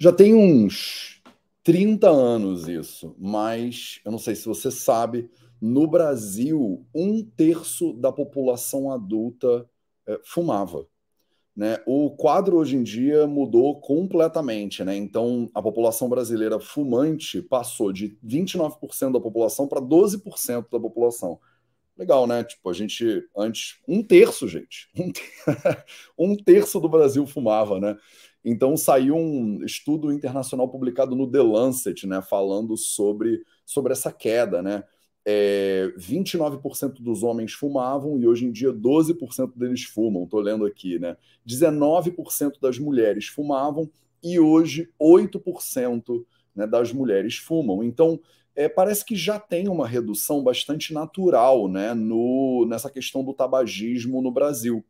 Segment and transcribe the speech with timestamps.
[0.00, 1.20] Já tem uns
[1.64, 5.28] 30 anos isso, mas eu não sei se você sabe,
[5.60, 9.68] no Brasil, um terço da população adulta
[10.06, 10.86] é, fumava.
[11.54, 11.82] Né?
[11.84, 14.96] O quadro hoje em dia mudou completamente, né?
[14.96, 21.40] Então a população brasileira fumante passou de 29% da população para 12% da população.
[21.96, 22.44] Legal, né?
[22.44, 24.88] Tipo, a gente antes um terço, gente,
[26.16, 27.96] um, terço do Brasil fumava, né?
[28.48, 34.62] Então saiu um estudo internacional publicado no The Lancet, né, falando sobre, sobre essa queda,
[34.62, 34.84] né?
[35.30, 40.24] é, 29% dos homens fumavam e hoje em dia 12% deles fumam.
[40.24, 41.18] Estou lendo aqui, né?
[41.46, 43.90] 19% das mulheres fumavam
[44.22, 46.24] e hoje 8%
[46.56, 47.84] né, das mulheres fumam.
[47.84, 48.18] Então,
[48.56, 54.22] é, parece que já tem uma redução bastante natural né, no, nessa questão do tabagismo
[54.22, 54.82] no Brasil.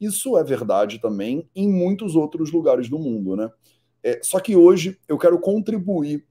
[0.00, 3.36] Isso é verdade também em muitos outros lugares do mundo.
[3.36, 3.50] Né?
[4.02, 6.26] É, só que hoje eu quero contribuir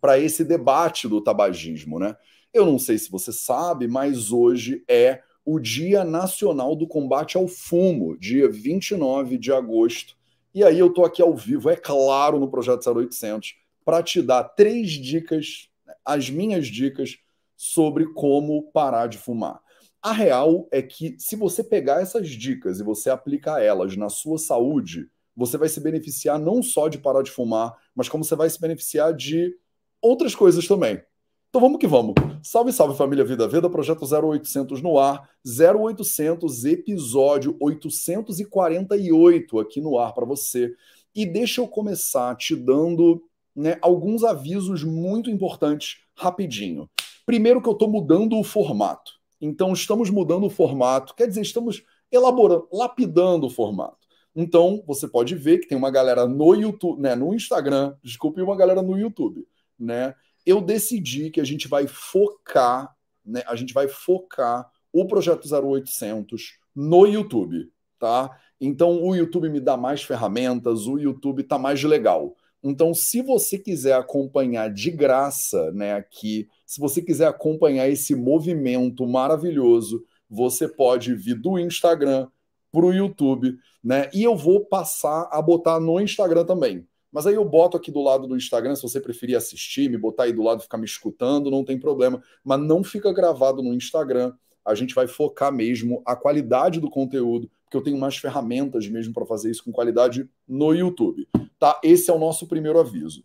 [0.00, 1.98] para esse debate do tabagismo.
[1.98, 2.16] Né?
[2.52, 7.48] Eu não sei se você sabe, mas hoje é o Dia Nacional do Combate ao
[7.48, 10.16] Fumo, dia 29 de agosto.
[10.54, 13.54] E aí eu tô aqui ao vivo, é claro, no Projeto 0800,
[13.84, 15.68] para te dar três dicas,
[16.04, 17.18] as minhas dicas
[17.56, 19.60] sobre como parar de fumar.
[20.02, 24.38] A real é que se você pegar essas dicas e você aplicar elas na sua
[24.38, 28.48] saúde, você vai se beneficiar não só de parar de fumar, mas como você vai
[28.48, 29.54] se beneficiar de
[30.00, 31.02] outras coisas também.
[31.50, 32.14] Então vamos que vamos.
[32.42, 40.14] Salve, salve família Vida Veda, projeto 0800 no ar, 0800 episódio 848 aqui no ar
[40.14, 40.74] para você.
[41.14, 43.22] E deixa eu começar te dando
[43.54, 46.88] né, alguns avisos muito importantes rapidinho.
[47.26, 49.19] Primeiro que eu estou mudando o formato.
[49.40, 54.06] Então estamos mudando o formato, quer dizer, estamos elaborando, lapidando o formato.
[54.34, 58.56] Então você pode ver que tem uma galera no YouTube, né, no Instagram, desculpe, uma
[58.56, 59.46] galera no YouTube,
[59.78, 60.14] né?
[60.44, 62.94] eu decidi que a gente vai focar,
[63.24, 63.42] né?
[63.46, 68.38] A gente vai focar o projeto 0800 no YouTube, tá?
[68.60, 72.36] Então o YouTube me dá mais ferramentas, o YouTube tá mais legal.
[72.62, 79.06] Então, se você quiser acompanhar de graça, né, aqui, se você quiser acompanhar esse movimento
[79.06, 82.28] maravilhoso, você pode vir do Instagram
[82.70, 84.08] para o YouTube, né?
[84.14, 86.86] E eu vou passar a botar no Instagram também.
[87.10, 90.24] Mas aí eu boto aqui do lado do Instagram, se você preferir assistir, me botar
[90.24, 92.22] aí do lado ficar me escutando, não tem problema.
[92.44, 94.32] Mas não fica gravado no Instagram.
[94.64, 99.14] A gente vai focar mesmo a qualidade do conteúdo, porque eu tenho mais ferramentas mesmo
[99.14, 101.28] para fazer isso com qualidade no YouTube.
[101.56, 101.80] Tá?
[101.84, 103.22] Esse é o nosso primeiro aviso.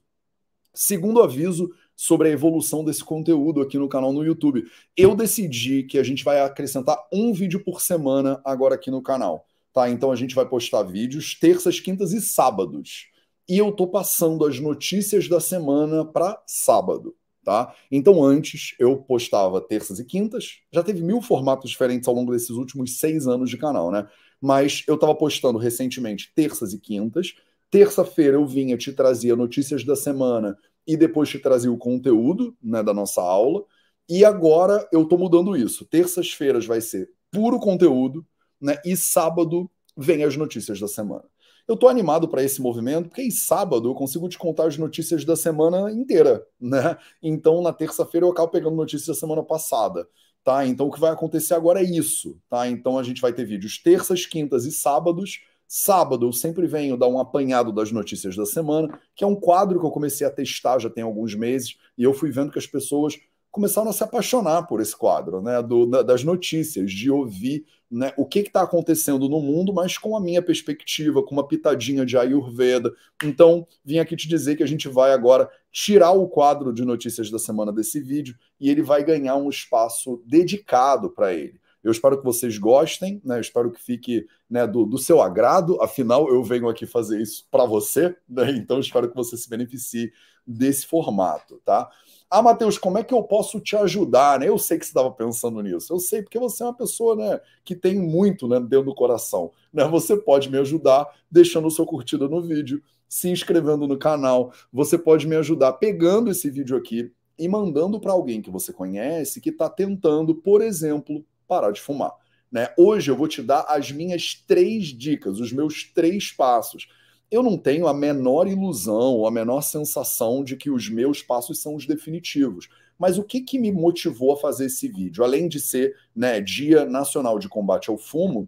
[0.71, 4.63] Segundo aviso sobre a evolução desse conteúdo aqui no canal no YouTube.
[4.95, 9.47] Eu decidi que a gente vai acrescentar um vídeo por semana agora aqui no canal.
[9.73, 9.89] Tá?
[9.89, 13.09] Então a gente vai postar vídeos terças, quintas e sábados
[13.49, 17.73] e eu tô passando as notícias da semana para sábado, tá?
[17.91, 22.51] Então antes eu postava terças e quintas, já teve mil formatos diferentes ao longo desses
[22.51, 24.07] últimos seis anos de canal, né?
[24.45, 27.33] Mas eu estava postando recentemente terças e quintas.
[27.71, 32.83] Terça-feira eu vinha te trazia notícias da semana e depois te trazia o conteúdo, né,
[32.83, 33.65] da nossa aula.
[34.07, 35.83] E agora eu tô mudando isso.
[35.83, 38.23] Terças-feiras vai ser puro conteúdo,
[38.61, 38.77] né?
[38.85, 39.67] E sábado
[39.97, 41.23] vem as notícias da semana.
[41.67, 45.25] Eu estou animado para esse movimento, porque em sábado eu consigo te contar as notícias
[45.25, 46.95] da semana inteira, né?
[47.19, 50.07] Então, na terça-feira eu acabo pegando notícias da semana passada,
[50.45, 50.65] tá?
[50.65, 52.69] Então, o que vai acontecer agora é isso, tá?
[52.69, 55.41] Então, a gente vai ter vídeos terças, quintas e sábados.
[55.67, 59.79] Sábado eu sempre venho dar um apanhado das notícias da semana, que é um quadro
[59.79, 62.67] que eu comecei a testar já tem alguns meses, e eu fui vendo que as
[62.67, 63.17] pessoas
[63.49, 65.63] começaram a se apaixonar por esse quadro, né?
[65.63, 70.21] Do, das notícias, de ouvir né, o que está acontecendo no mundo, mas com a
[70.21, 72.91] minha perspectiva, com uma pitadinha de Ayurveda.
[73.23, 77.29] Então, vim aqui te dizer que a gente vai agora tirar o quadro de notícias
[77.29, 81.59] da semana desse vídeo e ele vai ganhar um espaço dedicado para ele.
[81.85, 83.37] Eu espero que vocês gostem, né?
[83.37, 85.79] Eu espero que fique né, do, do seu agrado.
[85.83, 88.49] Afinal, eu venho aqui fazer isso para você, né?
[88.57, 90.11] Então, espero que você se beneficie
[90.47, 91.87] desse formato, tá?
[92.27, 94.39] Ah, Matheus, como é que eu posso te ajudar?
[94.39, 94.49] Né?
[94.49, 95.93] Eu sei que você estava pensando nisso.
[95.93, 99.51] Eu sei, porque você é uma pessoa né, que tem muito né, dentro do coração.
[99.71, 99.87] Né?
[99.87, 104.51] Você pode me ajudar deixando o seu curtida no vídeo, se inscrevendo no canal.
[104.73, 109.39] Você pode me ajudar pegando esse vídeo aqui e mandando para alguém que você conhece
[109.39, 112.13] que está tentando, por exemplo, parar de fumar.
[112.51, 112.73] Né?
[112.77, 116.87] Hoje eu vou te dar as minhas três dicas, os meus três passos
[117.29, 121.75] eu não tenho a menor ilusão a menor sensação de que os meus passos são
[121.75, 122.69] os definitivos.
[122.97, 125.23] Mas o que, que me motivou a fazer esse vídeo?
[125.23, 128.47] Além de ser né, Dia Nacional de Combate ao Fumo,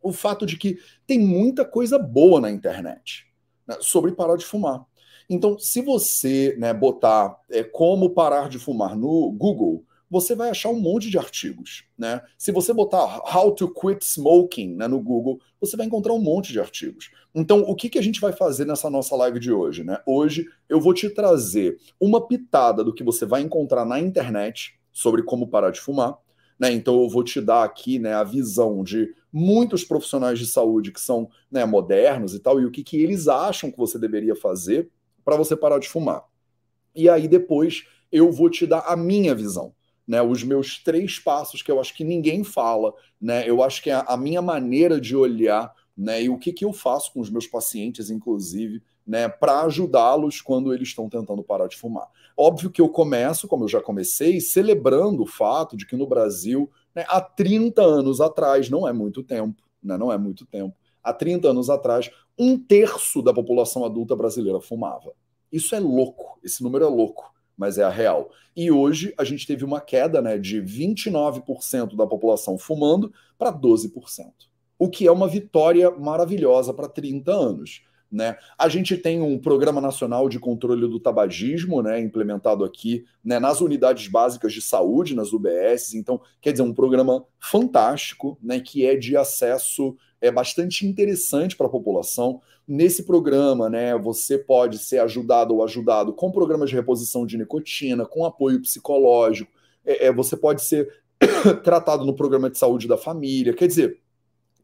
[0.00, 3.26] o fato de que tem muita coisa boa na internet
[3.66, 4.84] né, sobre parar de fumar.
[5.28, 10.68] Então, se você né, botar é, como parar de fumar no Google, você vai achar
[10.68, 11.84] um monte de artigos.
[11.96, 12.20] Né?
[12.36, 16.52] Se você botar How to Quit Smoking né, no Google, você vai encontrar um monte
[16.52, 17.10] de artigos.
[17.34, 19.82] Então, o que, que a gente vai fazer nessa nossa live de hoje?
[19.82, 19.98] Né?
[20.06, 25.22] Hoje eu vou te trazer uma pitada do que você vai encontrar na internet sobre
[25.22, 26.18] como parar de fumar.
[26.60, 26.70] Né?
[26.72, 31.00] Então, eu vou te dar aqui né, a visão de muitos profissionais de saúde que
[31.00, 34.90] são né, modernos e tal, e o que, que eles acham que você deveria fazer
[35.24, 36.22] para você parar de fumar.
[36.94, 39.72] E aí, depois, eu vou te dar a minha visão
[40.12, 43.88] né, os meus três passos que eu acho que ninguém fala, né, eu acho que
[43.88, 47.30] é a minha maneira de olhar, né, e o que, que eu faço com os
[47.30, 52.06] meus pacientes, inclusive, né, para ajudá-los quando eles estão tentando parar de fumar.
[52.36, 56.70] Óbvio que eu começo, como eu já comecei, celebrando o fato de que no Brasil,
[56.94, 61.14] né, há 30 anos atrás, não é muito tempo, né, não é muito tempo, há
[61.14, 65.14] 30 anos atrás, um terço da população adulta brasileira fumava.
[65.50, 68.30] Isso é louco, esse número é louco mas é a real.
[68.56, 73.92] E hoje a gente teve uma queda né, de 29% da população fumando para 12%,
[74.78, 77.82] o que é uma vitória maravilhosa para 30 anos.
[78.12, 78.36] Né?
[78.58, 83.62] A gente tem um programa nacional de controle do tabagismo, né, implementado aqui né, nas
[83.62, 85.94] unidades básicas de saúde, nas UBS.
[85.94, 91.66] Então, quer dizer, um programa fantástico, né, que é de acesso é bastante interessante para
[91.66, 92.40] a população.
[92.68, 98.04] Nesse programa, né, você pode ser ajudado ou ajudado com programas de reposição de nicotina,
[98.04, 99.50] com apoio psicológico.
[99.84, 101.02] É, é, você pode ser
[101.64, 103.54] tratado no programa de saúde da família.
[103.54, 104.00] Quer dizer,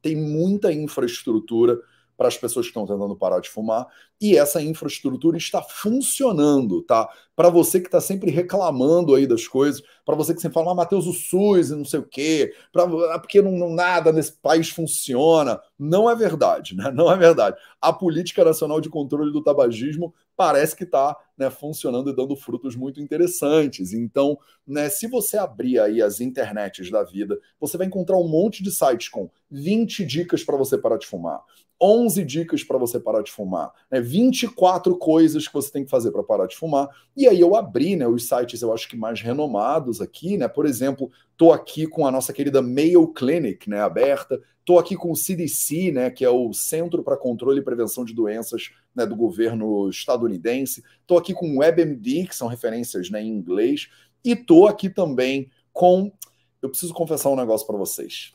[0.03, 1.79] tem muita infraestrutura
[2.19, 3.87] para as pessoas que estão tentando parar de fumar,
[4.21, 7.09] e essa infraestrutura está funcionando, tá?
[7.37, 10.75] Para você que está sempre reclamando aí das coisas, para você que sempre fala, ah,
[10.75, 14.33] Matheus, o SUS e não sei o quê, pra, ah, porque não, não, nada nesse
[14.33, 15.61] país funciona.
[15.79, 16.91] Não é verdade, né?
[16.91, 17.57] Não é verdade.
[17.81, 22.75] A Política Nacional de Controle do Tabagismo parece que está né, funcionando e dando frutos
[22.75, 23.93] muito interessantes.
[23.93, 28.63] Então, né, se você abrir aí as internets da vida, você vai encontrar um monte
[28.63, 31.41] de sites com 20 dicas para você parar de fumar,
[31.81, 36.11] 11 dicas para você parar de fumar, né, 24 coisas que você tem que fazer
[36.11, 36.89] para parar de fumar.
[37.17, 40.49] E aí eu abri né, os sites, eu acho que mais renomados aqui, né?
[40.49, 45.13] Por exemplo, estou aqui com a nossa querida Mayo Clinic né, aberta, estou aqui com
[45.13, 49.15] o CDC, né, que é o Centro para Controle e Prevenção de Doenças né, do
[49.15, 53.89] governo estadunidense, estou aqui com o WebMD, que são referências né, em inglês,
[54.25, 56.13] e estou aqui também com.
[56.61, 58.35] Eu preciso confessar um negócio para vocês.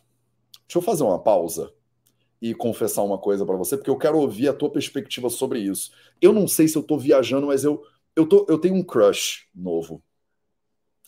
[0.66, 1.74] Deixa eu fazer uma pausa
[2.44, 5.94] e confessar uma coisa para você, porque eu quero ouvir a tua perspectiva sobre isso.
[6.22, 7.82] Eu não sei se eu estou viajando, mas eu,
[8.18, 10.04] eu, tô, eu tenho um crush novo.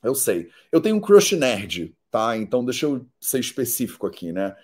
[0.01, 0.47] Eu sei.
[0.71, 2.37] Eu tenho um crush nerd, tá?
[2.37, 4.55] Então deixa eu ser específico aqui, né?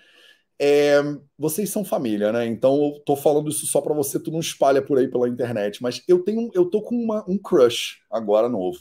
[0.58, 0.98] É,
[1.36, 2.46] vocês são família, né?
[2.46, 5.82] Então eu tô falando isso só para você, tu não espalha por aí pela internet,
[5.82, 8.78] mas eu tenho, eu tô com uma, um crush agora novo.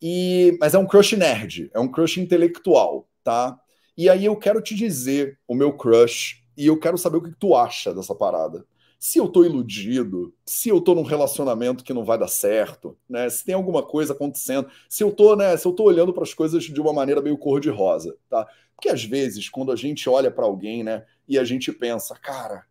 [0.00, 3.60] E, mas é um crush nerd, é um crush intelectual, tá?
[3.98, 7.32] E aí eu quero te dizer o meu crush e eu quero saber o que
[7.32, 8.64] tu acha dessa parada.
[8.98, 13.28] Se eu tô iludido, se eu tô num relacionamento que não vai dar certo, né?
[13.28, 16.32] Se tem alguma coisa acontecendo, se eu tô, né, se eu tô olhando para as
[16.32, 18.46] coisas de uma maneira meio cor de rosa, tá?
[18.76, 22.64] Porque às vezes quando a gente olha para alguém, né, e a gente pensa, cara,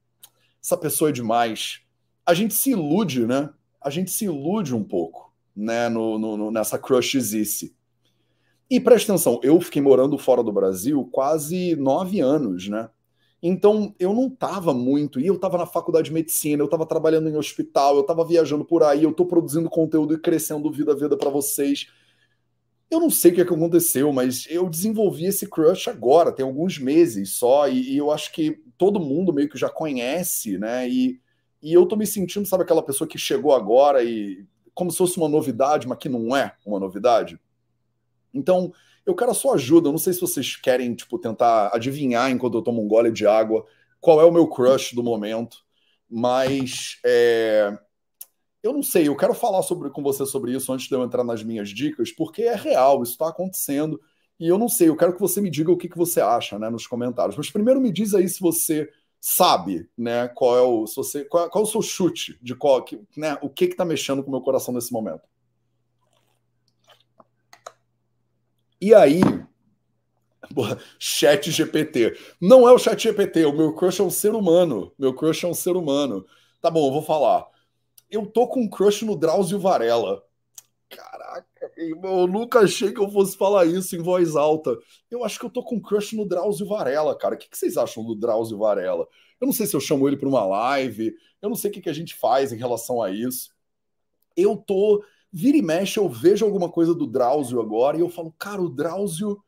[0.63, 1.81] essa pessoa é demais,
[2.25, 3.49] a gente se ilude, né?
[3.81, 7.75] A gente se ilude um pouco, né, no, no nessa crushzice.
[8.69, 12.89] E presta atenção, eu fiquei morando fora do Brasil quase nove anos, né?
[13.43, 17.27] Então, eu não estava muito, e eu estava na faculdade de medicina, eu estava trabalhando
[17.27, 20.95] em hospital, eu estava viajando por aí, eu estou produzindo conteúdo e crescendo vida a
[20.95, 21.87] vida para vocês.
[22.89, 26.45] Eu não sei o que, é que aconteceu, mas eu desenvolvi esse crush agora, tem
[26.45, 30.87] alguns meses só, e, e, eu acho que todo mundo meio que já conhece, né?
[30.87, 31.19] E,
[31.63, 35.17] e eu tô me sentindo, sabe, aquela pessoa que chegou agora e como se fosse
[35.17, 37.39] uma novidade, mas que não é uma novidade.
[38.33, 38.71] Então,
[39.05, 39.87] eu quero a sua ajuda.
[39.87, 43.25] Eu não sei se vocês querem, tipo, tentar adivinhar enquanto eu tomo um gole de
[43.27, 43.65] água
[44.01, 45.59] qual é o meu crush do momento,
[46.09, 47.77] mas é...
[48.63, 49.07] eu não sei.
[49.07, 52.11] Eu quero falar sobre, com você sobre isso antes de eu entrar nas minhas dicas,
[52.11, 54.01] porque é real, isso está acontecendo.
[54.39, 56.57] E eu não sei, eu quero que você me diga o que, que você acha
[56.57, 57.37] né, nos comentários.
[57.37, 58.89] Mas primeiro me diz aí se você
[59.19, 62.83] sabe, né, qual é o, se você, qual, qual é o seu chute de qual,
[63.15, 65.21] né, o que está mexendo com o meu coração nesse momento.
[68.81, 69.21] E aí,
[70.99, 72.17] chat GPT.
[72.39, 74.93] Não é o chat GPT, o meu crush é um ser humano.
[74.97, 76.25] Meu crush é um ser humano.
[76.61, 77.47] Tá bom, eu vou falar.
[78.09, 80.23] Eu tô com um crush no Drauzio Varela.
[80.89, 84.77] Caraca, eu nunca achei que eu fosse falar isso em voz alta.
[85.09, 87.35] Eu acho que eu tô com um crush no Drauzio Varela, cara.
[87.35, 89.07] O que vocês acham do Drauzio Varela?
[89.39, 91.89] Eu não sei se eu chamo ele para uma live, eu não sei o que
[91.89, 93.51] a gente faz em relação a isso.
[94.35, 95.03] eu tô.
[95.31, 98.69] Vira e mexe, eu vejo alguma coisa do Drauzio agora e eu falo, cara, o
[98.69, 99.41] Drauzio.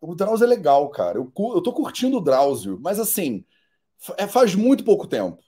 [0.00, 1.18] O Drauzio é legal, cara.
[1.18, 3.44] Eu, eu tô curtindo o Drauzio, mas assim,
[4.16, 5.38] é, faz muito pouco tempo.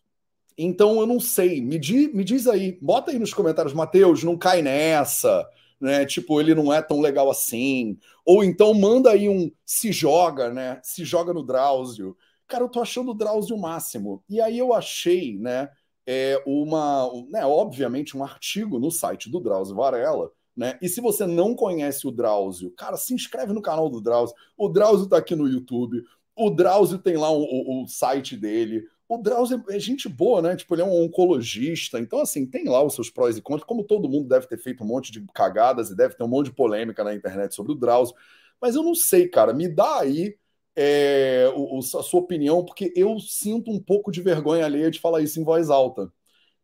[0.59, 1.61] Então eu não sei.
[1.61, 5.49] Me, di, me diz aí, bota aí nos comentários, Matheus, não cai nessa,
[5.80, 6.04] né?
[6.04, 7.99] Tipo, ele não é tão legal assim.
[8.25, 10.80] Ou então manda aí um se joga, né?
[10.82, 12.16] Se joga no Drauzio.
[12.47, 14.23] Cara, eu tô achando o Drauzio o máximo.
[14.28, 15.70] E aí eu achei, né?
[16.07, 20.30] É, uma, né, obviamente, um artigo no site do Drauzio Varela.
[20.57, 20.78] Né?
[20.83, 24.37] E se você não conhece o Drauzio, cara, se inscreve no canal do Drauzio.
[24.57, 26.04] O Drauzio está aqui no YouTube.
[26.37, 28.85] O Drauzio tem lá o, o, site dele.
[29.09, 30.57] O Drauzio é gente boa, né?
[30.57, 31.99] Tipo, ele é um oncologista.
[31.99, 33.66] Então, assim, tem lá os seus prós e contras.
[33.66, 36.47] Como todo mundo deve ter feito um monte de cagadas e deve ter um monte
[36.47, 38.14] de polêmica na internet sobre o Drauzio.
[38.61, 39.52] Mas eu não sei, cara.
[39.52, 40.37] Me dá aí
[40.76, 45.20] é, o, a sua opinião, porque eu sinto um pouco de vergonha alheia de falar
[45.20, 46.12] isso em voz alta.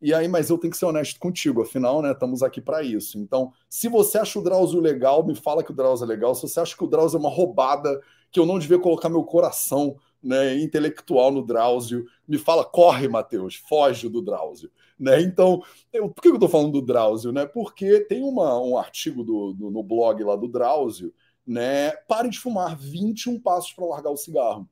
[0.01, 3.19] E aí, mas eu tenho que ser honesto contigo, afinal, né, estamos aqui para isso.
[3.19, 6.35] Então, se você acha o Drauzio legal, me fala que o Drauzio é legal.
[6.35, 9.25] Se você acha que o Drauzio é uma roubada, que eu não devia colocar meu
[9.25, 14.71] coração né, intelectual no Drauzio, me fala, corre, Matheus, foge do Drauzio.
[14.99, 15.23] Né?
[15.23, 17.33] Então, eu, por que eu estou falando do Drauzio?
[17.33, 17.47] Né?
[17.47, 21.13] Porque tem uma, um artigo do, do, no blog lá do Drauzio
[21.47, 21.93] né?
[22.09, 24.69] Pare de fumar 21 passos para largar o cigarro,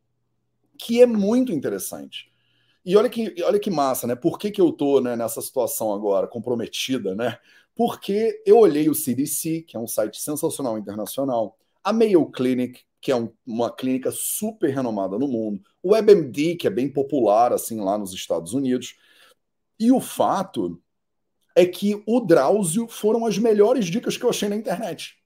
[0.78, 2.32] que é muito interessante.
[2.84, 4.14] E olha que, olha que massa, né?
[4.14, 7.38] Por que, que eu tô né, nessa situação agora, comprometida, né?
[7.74, 13.10] Porque eu olhei o CDC, que é um site sensacional internacional, a Mayo Clinic, que
[13.10, 17.80] é um, uma clínica super renomada no mundo, o WebMD, que é bem popular assim
[17.80, 18.96] lá nos Estados Unidos.
[19.78, 20.80] E o fato
[21.54, 25.16] é que o Drauzio foram as melhores dicas que eu achei na internet.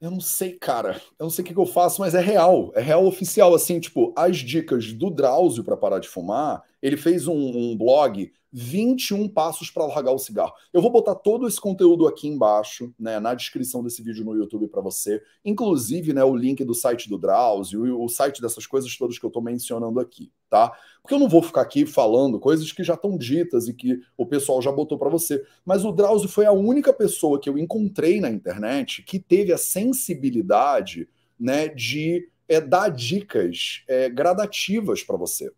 [0.00, 1.00] Eu não sei, cara.
[1.18, 2.72] Eu não sei o que, que eu faço, mas é real.
[2.74, 3.54] É real oficial.
[3.54, 6.62] Assim, tipo, as dicas do Drauzio para parar de fumar.
[6.80, 10.52] Ele fez um, um blog 21 passos para largar o cigarro.
[10.72, 14.68] Eu vou botar todo esse conteúdo aqui embaixo, né, na descrição desse vídeo no YouTube
[14.68, 18.96] para você, inclusive, né, o link do site do Drauzio e o site dessas coisas
[18.96, 20.72] todas que eu estou mencionando aqui, tá?
[21.00, 24.26] Porque eu não vou ficar aqui falando coisas que já estão ditas e que o
[24.26, 28.20] pessoal já botou para você, mas o Drauzio foi a única pessoa que eu encontrei
[28.20, 35.52] na internet que teve a sensibilidade, né, de é, dar dicas é, gradativas para você.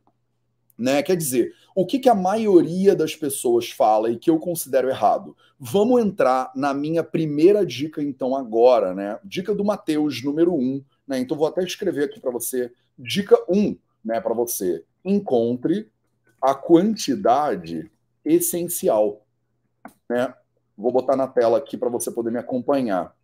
[0.83, 1.01] Né?
[1.01, 5.37] Quer dizer, o que, que a maioria das pessoas fala e que eu considero errado?
[5.57, 9.17] Vamos entrar na minha primeira dica, então, agora, né?
[9.23, 11.21] Dica do Mateus, número um, né?
[11.21, 12.73] Então, vou até escrever aqui para você.
[12.99, 14.85] Dica um, né, para você.
[15.05, 15.89] Encontre
[16.43, 17.89] a quantidade
[18.25, 19.25] essencial,
[20.11, 20.35] né?
[20.77, 23.15] Vou botar na tela aqui para você poder me acompanhar.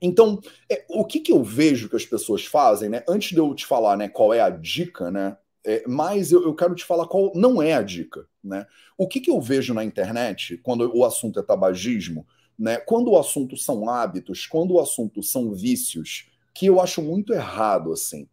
[0.00, 0.38] Então,
[0.70, 3.02] é, o que, que eu vejo que as pessoas fazem, né?
[3.08, 5.36] Antes de eu te falar, né, qual é a dica, né?
[5.68, 8.24] É, mas eu, eu, quero te falar qual não é a dica.
[8.42, 8.64] Né?
[8.96, 12.24] O que, que eu vejo na internet quando o assunto é tabagismo,
[12.56, 12.76] né?
[12.76, 17.92] quando o assunto são hábitos, quando o assunto são vícios, que eu acho muito errado,
[17.92, 18.28] assim.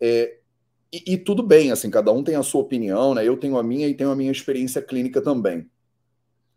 [0.00, 0.38] É,
[0.90, 3.26] e, e, tudo bem, assim, cada um tem a sua opinião, né?
[3.26, 5.70] Eu tenho a minha e tenho a minha experiência clínica também.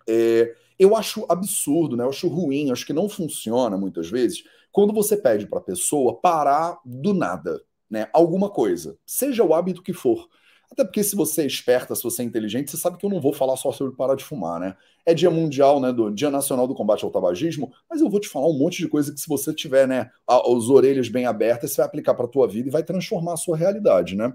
[0.07, 2.05] É, eu acho absurdo, né?
[2.05, 6.19] Eu acho ruim, acho que não funciona muitas vezes quando você pede para a pessoa
[6.19, 10.27] parar do nada né, alguma coisa, seja o hábito que for.
[10.71, 13.21] Até porque se você é esperta, se você é inteligente, você sabe que eu não
[13.21, 14.75] vou falar só sobre parar de fumar, né?
[15.05, 18.27] É dia mundial, né, do Dia Nacional do Combate ao Tabagismo, mas eu vou te
[18.27, 21.77] falar um monte de coisa que se você tiver, né, as orelhas bem abertas, você
[21.77, 24.33] vai aplicar para a tua vida e vai transformar a sua realidade, né?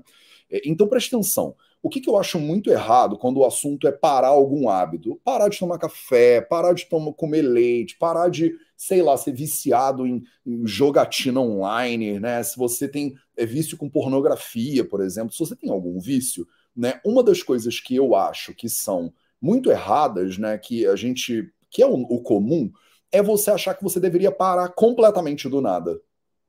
[0.50, 1.54] É, então preste atenção.
[1.83, 5.19] O que, que, eu acho muito errado quando o assunto é parar algum hábito?
[5.25, 10.07] Parar de tomar café, parar de tomar, comer leite, parar de, sei lá, ser viciado
[10.07, 12.42] em, em jogatina online, né?
[12.42, 17.00] Se você tem é, vício com pornografia, por exemplo, se você tem algum vício, né?
[17.04, 20.56] Uma das coisas que eu acho que são muito erradas, né?
[20.59, 22.70] Que a gente, que é o, o comum,
[23.11, 26.00] é você achar que você deveria parar completamente do nada,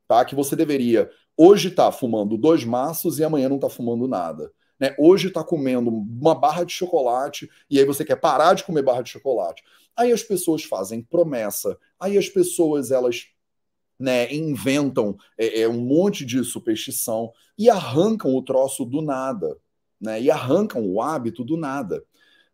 [0.08, 0.24] tá?
[0.26, 4.52] Que você deveria hoje tá fumando dois maços e amanhã não tá fumando nada.
[4.80, 4.96] Né?
[4.98, 9.02] Hoje está comendo uma barra de chocolate e aí você quer parar de comer barra
[9.02, 9.64] de chocolate.
[9.96, 13.28] Aí as pessoas fazem promessa, aí as pessoas elas
[14.02, 19.56] né, inventam é, é, um monte de superstição e arrancam o troço do nada,
[20.00, 22.04] né, e arrancam o hábito do nada.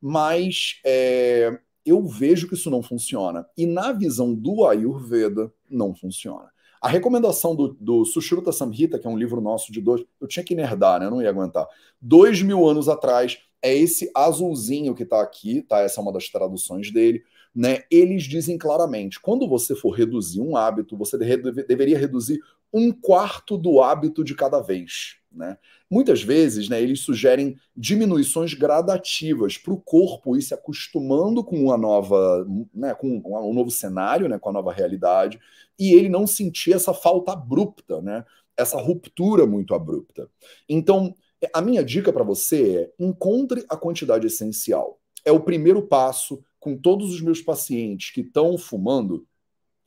[0.01, 3.48] Mas é, eu vejo que isso não funciona.
[3.58, 6.51] E na visão do Ayurveda, não funciona.
[6.82, 10.04] A recomendação do, do Sushruta Samhita, que é um livro nosso de dois.
[10.22, 11.08] Eu tinha que nerdar, né?
[11.08, 11.66] Eu não ia aguentar.
[12.00, 15.80] Dois mil anos atrás, é esse azulzinho que está aqui, tá?
[15.80, 17.24] Essa é uma das traduções dele.
[17.58, 17.86] Né?
[17.90, 22.40] Eles dizem claramente: quando você for reduzir um hábito, você deveria reduzir
[22.72, 25.16] um quarto do hábito de cada vez.
[25.32, 25.58] Né?
[25.90, 31.78] Muitas vezes, né, eles sugerem diminuições gradativas para o corpo ir se acostumando com uma
[31.78, 35.40] nova, né, com um novo cenário, né, com a nova realidade,
[35.80, 38.24] e ele não sentir essa falta abrupta, né,
[38.56, 40.30] essa ruptura muito abrupta.
[40.70, 41.16] Então,
[41.54, 45.00] a minha dica para você é encontre a quantidade essencial.
[45.26, 49.26] É o primeiro passo com todos os meus pacientes que estão fumando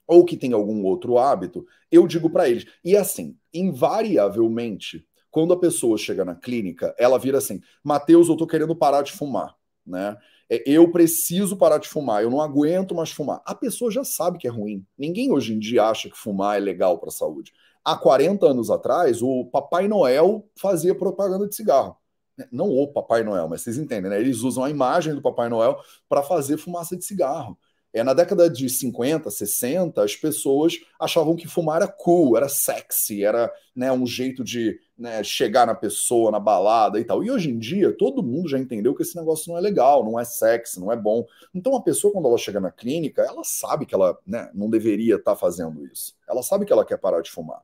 [0.07, 2.67] ou que têm algum outro hábito, eu digo para eles.
[2.85, 8.47] E assim, invariavelmente, quando a pessoa chega na clínica, ela vira assim: Mateus, eu tô
[8.47, 9.55] querendo parar de fumar,
[9.87, 10.17] né?
[10.51, 13.41] É, eu preciso parar de fumar, eu não aguento mais fumar.
[13.45, 14.85] A pessoa já sabe que é ruim.
[14.99, 17.53] Ninguém hoje em dia acha que fumar é legal para a saúde.
[17.85, 21.97] Há 40 anos atrás, o Papai Noel fazia propaganda de cigarro.
[22.51, 24.21] Não o Papai Noel, mas vocês entendem, né?
[24.21, 25.79] Eles usam a imagem do Papai Noel
[26.09, 27.59] para fazer fumaça de cigarro.
[27.93, 33.25] É, na década de 50, 60, as pessoas achavam que fumar era cool, era sexy,
[33.25, 37.25] era né, um jeito de né, chegar na pessoa, na balada e tal.
[37.25, 40.21] E hoje em dia, todo mundo já entendeu que esse negócio não é legal, não
[40.21, 41.27] é sexy, não é bom.
[41.53, 45.17] Então, a pessoa, quando ela chega na clínica, ela sabe que ela né, não deveria
[45.17, 46.15] estar tá fazendo isso.
[46.29, 47.61] Ela sabe que ela quer parar de fumar.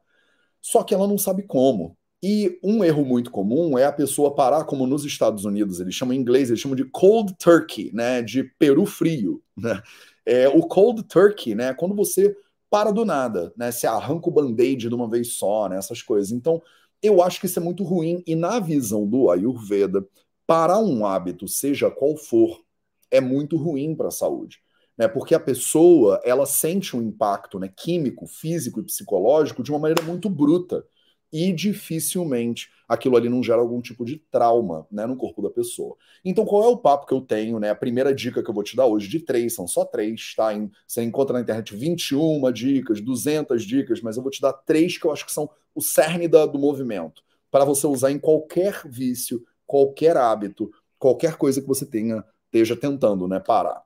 [0.61, 1.97] Só que ela não sabe como.
[2.28, 6.12] E um erro muito comum é a pessoa parar, como nos Estados Unidos, eles chamam
[6.12, 8.21] em inglês, eles chamam de cold turkey, né?
[8.21, 9.80] De peru frio, né?
[10.25, 11.73] É, o cold turkey, né?
[11.73, 12.37] Quando você
[12.68, 13.71] para do nada, né?
[13.71, 15.76] Se arranca o band-aid de uma vez só, né?
[15.76, 16.33] Essas coisas.
[16.33, 16.61] Então,
[17.00, 18.25] eu acho que isso é muito ruim.
[18.26, 20.04] E na visão do Ayurveda,
[20.49, 22.61] parar um hábito, seja qual for,
[23.09, 24.59] é muito ruim para a saúde.
[24.99, 25.06] Né?
[25.06, 30.02] Porque a pessoa, ela sente um impacto né, químico, físico e psicológico de uma maneira
[30.02, 30.85] muito bruta
[31.33, 35.97] e dificilmente aquilo ali não gera algum tipo de trauma né, no corpo da pessoa.
[36.25, 37.59] Então, qual é o papo que eu tenho?
[37.59, 37.71] Né?
[37.71, 40.50] A primeira dica que eu vou te dar hoje, de três, são só três, tá?
[40.87, 45.06] Você encontra na internet 21 dicas, 200 dicas, mas eu vou te dar três que
[45.06, 49.45] eu acho que são o cerne da, do movimento, para você usar em qualquer vício,
[49.66, 53.83] qualquer hábito, qualquer coisa que você tenha esteja tentando né, parar,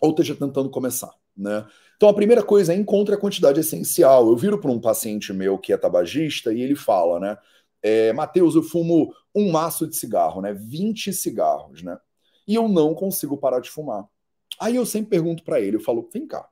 [0.00, 1.12] ou esteja tentando começar.
[1.38, 1.64] Né?
[1.96, 4.28] Então, a primeira coisa é encontre a quantidade essencial.
[4.28, 7.38] Eu viro para um paciente meu que é tabagista e ele fala, né?
[7.80, 10.52] É, Matheus, eu fumo um maço de cigarro, né?
[10.52, 11.96] 20 cigarros, né?
[12.46, 14.04] E eu não consigo parar de fumar.
[14.58, 16.48] Aí eu sempre pergunto para ele, eu falo, vem cá.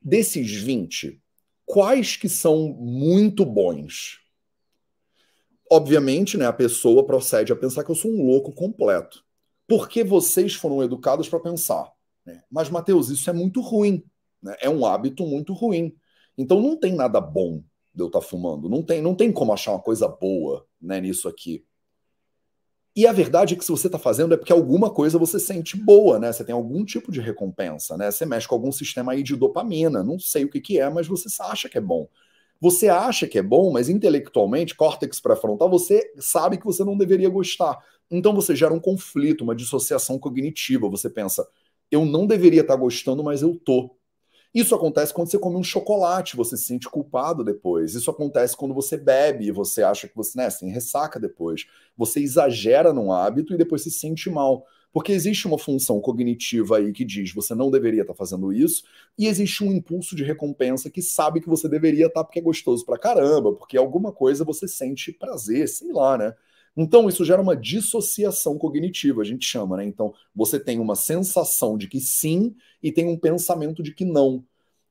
[0.00, 1.20] Desses 20,
[1.66, 4.20] quais que são muito bons?
[5.70, 9.24] Obviamente, né, a pessoa procede a pensar que eu sou um louco completo.
[9.66, 11.92] Porque vocês foram educados para pensar
[12.28, 12.42] né?
[12.50, 14.04] Mas, Mateus, isso é muito ruim.
[14.42, 14.54] Né?
[14.60, 15.96] É um hábito muito ruim.
[16.36, 17.62] Então não tem nada bom
[17.94, 18.68] de eu estar tá fumando.
[18.68, 21.64] Não tem, não tem como achar uma coisa boa né, nisso aqui.
[22.94, 25.76] E a verdade é que se você está fazendo é porque alguma coisa você sente
[25.76, 26.32] boa, né?
[26.32, 28.10] Você tem algum tipo de recompensa, né?
[28.10, 30.02] Você mexe com algum sistema aí de dopamina.
[30.02, 32.08] Não sei o que, que é, mas você acha que é bom.
[32.60, 37.28] Você acha que é bom, mas intelectualmente, córtex pré-frontal, você sabe que você não deveria
[37.28, 37.78] gostar.
[38.10, 40.88] Então você gera um conflito, uma dissociação cognitiva.
[40.88, 41.46] Você pensa,
[41.90, 43.96] eu não deveria estar gostando, mas eu tô.
[44.54, 47.94] Isso acontece quando você come um chocolate, você se sente culpado depois.
[47.94, 51.66] Isso acontece quando você bebe e você acha que você, né, tem ressaca depois.
[51.96, 54.64] Você exagera num hábito e depois se sente mal.
[54.90, 58.84] Porque existe uma função cognitiva aí que diz você não deveria estar fazendo isso,
[59.18, 62.86] e existe um impulso de recompensa que sabe que você deveria estar porque é gostoso
[62.86, 66.34] pra caramba, porque alguma coisa você sente prazer, sei lá, né?
[66.80, 69.84] Então, isso gera uma dissociação cognitiva, a gente chama, né?
[69.84, 74.44] Então, você tem uma sensação de que sim e tem um pensamento de que não.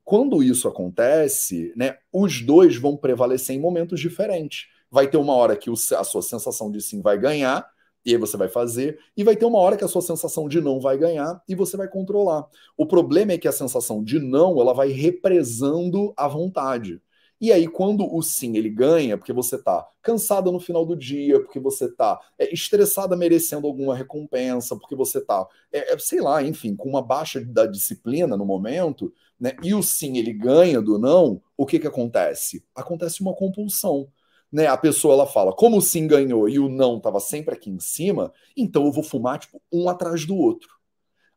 [0.04, 4.66] Quando isso acontece, né, os dois vão prevalecer em momentos diferentes.
[4.90, 7.66] Vai ter uma hora que a sua sensação de sim vai ganhar,
[8.04, 10.60] e aí você vai fazer, e vai ter uma hora que a sua sensação de
[10.60, 12.46] não vai ganhar e você vai controlar.
[12.76, 17.00] O problema é que a sensação de não, ela vai represando a vontade.
[17.40, 21.38] E aí, quando o sim ele ganha, porque você está cansada no final do dia,
[21.40, 26.42] porque você está é, estressada merecendo alguma recompensa, porque você está, é, é, sei lá,
[26.42, 29.52] enfim, com uma baixa da disciplina no momento, né?
[29.62, 32.64] E o sim ele ganha do não, o que que acontece?
[32.74, 34.08] Acontece uma compulsão.
[34.50, 37.68] Né, a pessoa ela fala, como o sim ganhou e o não estava sempre aqui
[37.68, 40.77] em cima, então eu vou fumar tipo um atrás do outro.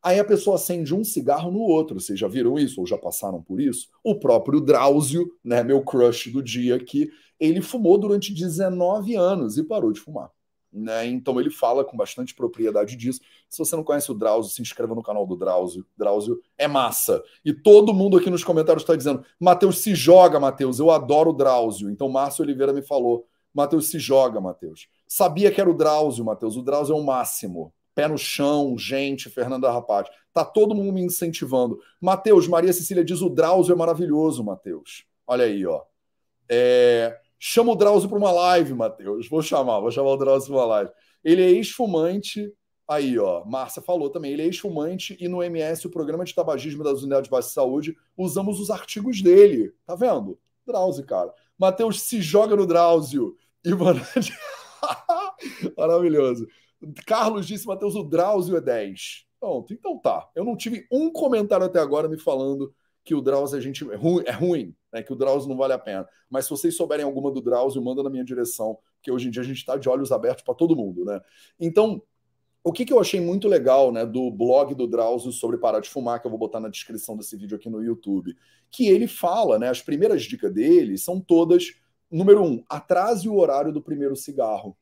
[0.03, 1.99] Aí a pessoa acende um cigarro no outro.
[1.99, 3.87] Vocês já viram isso ou já passaram por isso?
[4.03, 7.09] O próprio Drauzio, né, meu crush do dia aqui,
[7.39, 10.31] ele fumou durante 19 anos e parou de fumar.
[10.73, 11.05] Né?
[11.07, 13.19] Então ele fala com bastante propriedade disso.
[13.49, 15.85] Se você não conhece o Drauzio, se inscreva no canal do Drauzio.
[15.97, 17.21] Drauzio é massa.
[17.43, 20.79] E todo mundo aqui nos comentários está dizendo: Matheus, se joga, Matheus.
[20.79, 21.89] Eu adoro o Drauzio.
[21.89, 24.87] Então Márcio Oliveira me falou: Matheus, se joga, Matheus.
[25.05, 26.55] Sabia que era o Drauzio, Matheus.
[26.55, 30.07] O Drauzio é o máximo pé no chão, gente, Fernanda Rapaz.
[30.33, 31.79] Tá todo mundo me incentivando.
[31.99, 35.05] Matheus, Maria Cecília diz: o Drauzio é maravilhoso, Matheus.
[35.27, 35.83] Olha aí, ó.
[36.49, 39.27] É, Chama o Drauzio para uma live, Matheus.
[39.27, 40.91] Vou chamar, vou chamar o Drauzio para uma live.
[41.23, 42.53] Ele é ex-fumante.
[42.87, 44.31] Aí, ó, Márcia falou também.
[44.31, 47.97] Ele é ex-fumante e no MS, o programa de tabagismo das unidades básicas de saúde,
[48.15, 49.73] usamos os artigos dele.
[49.87, 50.37] Tá vendo?
[50.67, 51.33] Drauzio, cara.
[51.57, 53.35] Matheus se joga no Drauzio.
[53.65, 53.71] E.
[55.75, 56.47] Maravilhoso.
[57.05, 59.25] Carlos disse, Matheus, o Drauzio é 10.
[59.39, 60.29] Pronto, então tá.
[60.35, 63.95] Eu não tive um comentário até agora me falando que o Drauzio é, gente, é
[63.95, 66.07] ruim, é ruim né, que o Drauzio não vale a pena.
[66.29, 69.41] Mas se vocês souberem alguma do Drauzio, manda na minha direção, porque hoje em dia
[69.41, 71.03] a gente está de olhos abertos para todo mundo.
[71.05, 71.19] Né?
[71.59, 72.01] Então,
[72.63, 75.89] o que, que eu achei muito legal né, do blog do Drauzio sobre parar de
[75.89, 78.35] fumar, que eu vou botar na descrição desse vídeo aqui no YouTube,
[78.69, 81.73] que ele fala, né, as primeiras dicas dele são todas,
[82.09, 84.77] número um, atrase o horário do primeiro cigarro.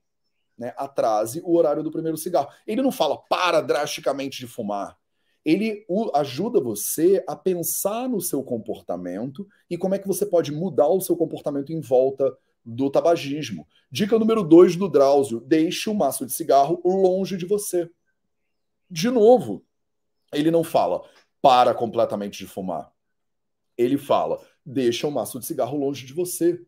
[0.60, 2.50] Né, atrase o horário do primeiro cigarro.
[2.68, 5.00] Ele não fala para drasticamente de fumar
[5.46, 10.88] ele ajuda você a pensar no seu comportamento e como é que você pode mudar
[10.88, 13.68] o seu comportamento em volta do tabagismo.
[13.90, 17.90] Dica número dois do Drauzio: deixe o maço de cigarro longe de você.
[18.90, 19.66] De novo,
[20.32, 21.04] ele não fala
[21.42, 22.92] para completamente de fumar.
[23.78, 26.62] Ele fala: deixa o maço de cigarro longe de você.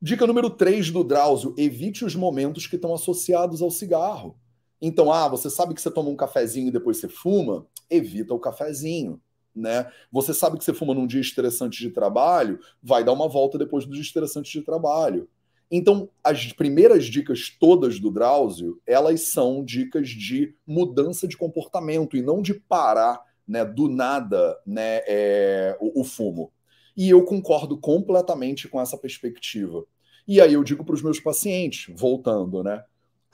[0.00, 4.38] Dica número 3 do Drauzio: evite os momentos que estão associados ao cigarro.
[4.80, 7.66] Então, ah, você sabe que você toma um cafezinho e depois você fuma?
[7.88, 9.20] Evita o cafezinho.
[9.54, 9.90] Né?
[10.12, 13.86] Você sabe que você fuma num dia estressante de trabalho, vai dar uma volta depois
[13.86, 15.30] do dia estressante de trabalho.
[15.70, 22.22] Então, as primeiras dicas todas do Drauzio, elas são dicas de mudança de comportamento e
[22.22, 26.52] não de parar né, do nada né, é, o, o fumo.
[26.96, 29.84] E eu concordo completamente com essa perspectiva.
[30.26, 32.82] E aí eu digo para os meus pacientes, voltando, né?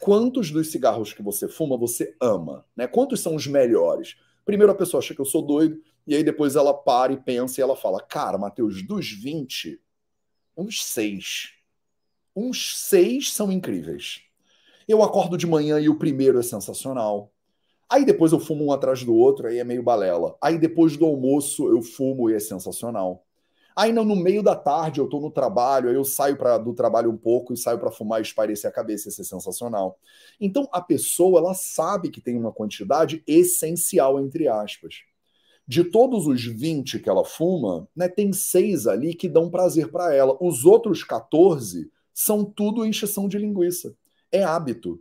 [0.02, 2.88] quantos dos cigarros que você fuma você ama, né?
[2.88, 4.16] Quantos são os melhores?
[4.44, 7.60] Primeiro a pessoa acha que eu sou doido, e aí depois ela para e pensa
[7.60, 9.80] e ela fala: Cara, Matheus, dos 20,
[10.56, 11.52] uns 6.
[12.34, 14.22] Uns 6 são incríveis.
[14.88, 17.32] Eu acordo de manhã e o primeiro é sensacional.
[17.88, 20.36] Aí depois eu fumo um atrás do outro, aí é meio balela.
[20.42, 23.24] Aí depois do almoço eu fumo e é sensacional.
[23.74, 27.10] Aí no meio da tarde eu tô no trabalho, aí eu saio pra, do trabalho
[27.10, 29.98] um pouco e saio para fumar e espairecer a cabeça, isso é sensacional.
[30.40, 35.02] Então a pessoa ela sabe que tem uma quantidade essencial, entre aspas.
[35.66, 40.14] De todos os 20 que ela fuma, né, tem seis ali que dão prazer para
[40.14, 40.36] ela.
[40.40, 43.94] Os outros 14 são tudo encheção de linguiça.
[44.30, 45.00] É hábito.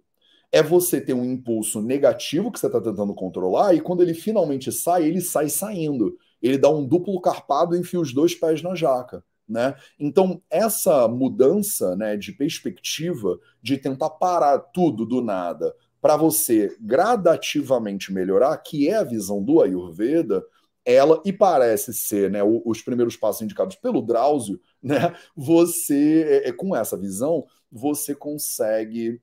[0.51, 4.71] É você ter um impulso negativo que você está tentando controlar e quando ele finalmente
[4.71, 8.75] sai, ele sai saindo ele dá um duplo carpado e enfia os dois pés na
[8.75, 9.23] jaca.
[9.47, 9.75] Né?
[9.99, 18.11] Então, essa mudança né, de perspectiva, de tentar parar tudo do nada para você gradativamente
[18.11, 20.43] melhorar, que é a visão do Ayurveda,
[20.83, 26.51] ela, e parece ser né, os primeiros passos indicados pelo Drauzio, né, você, é, é,
[26.51, 29.21] com essa visão, você consegue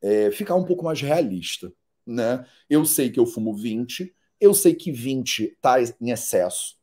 [0.00, 1.72] é, ficar um pouco mais realista.
[2.06, 2.44] Né?
[2.70, 6.76] Eu sei que eu fumo 20, eu sei que 20 está em excesso.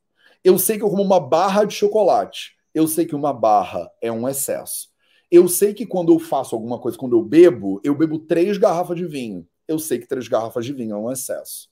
[0.43, 2.55] Eu sei que eu como uma barra de chocolate.
[2.73, 4.89] Eu sei que uma barra é um excesso.
[5.31, 8.97] Eu sei que quando eu faço alguma coisa, quando eu bebo, eu bebo três garrafas
[8.97, 9.47] de vinho.
[9.67, 11.69] Eu sei que três garrafas de vinho é um excesso.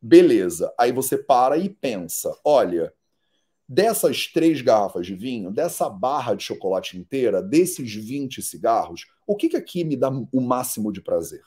[0.00, 0.72] Beleza.
[0.78, 2.92] Aí você para e pensa: olha,
[3.68, 9.48] dessas três garrafas de vinho, dessa barra de chocolate inteira, desses 20 cigarros, o que,
[9.48, 11.42] que aqui me dá o máximo de prazer?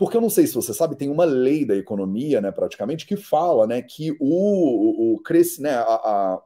[0.00, 3.18] Porque eu não sei se você sabe, tem uma lei da economia, né, praticamente, que
[3.18, 5.22] fala né, que o, o, o
[5.58, 6.42] né, a, a,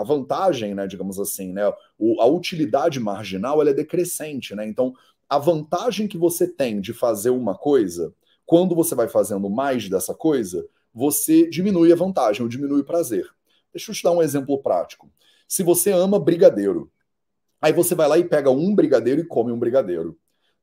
[0.00, 4.54] a, vantagem, né, digamos assim, né, o, a utilidade marginal ela é decrescente.
[4.54, 4.68] Né?
[4.68, 4.92] Então,
[5.26, 8.12] a vantagem que você tem de fazer uma coisa,
[8.44, 13.26] quando você vai fazendo mais dessa coisa, você diminui a vantagem, ou diminui o prazer.
[13.72, 15.10] Deixa eu te dar um exemplo prático.
[15.48, 16.92] Se você ama brigadeiro,
[17.58, 20.14] aí você vai lá e pega um brigadeiro e come um brigadeiro.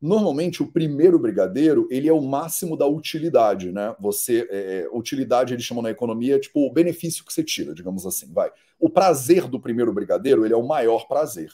[0.06, 3.96] Normalmente, o primeiro brigadeiro, ele é o máximo da utilidade, né?
[4.00, 8.06] Você, é, é, utilidade, eles chamam na economia, tipo, o benefício que você tira, digamos
[8.06, 8.52] assim, vai.
[8.80, 11.50] O prazer do primeiro brigadeiro, ele é o maior prazer.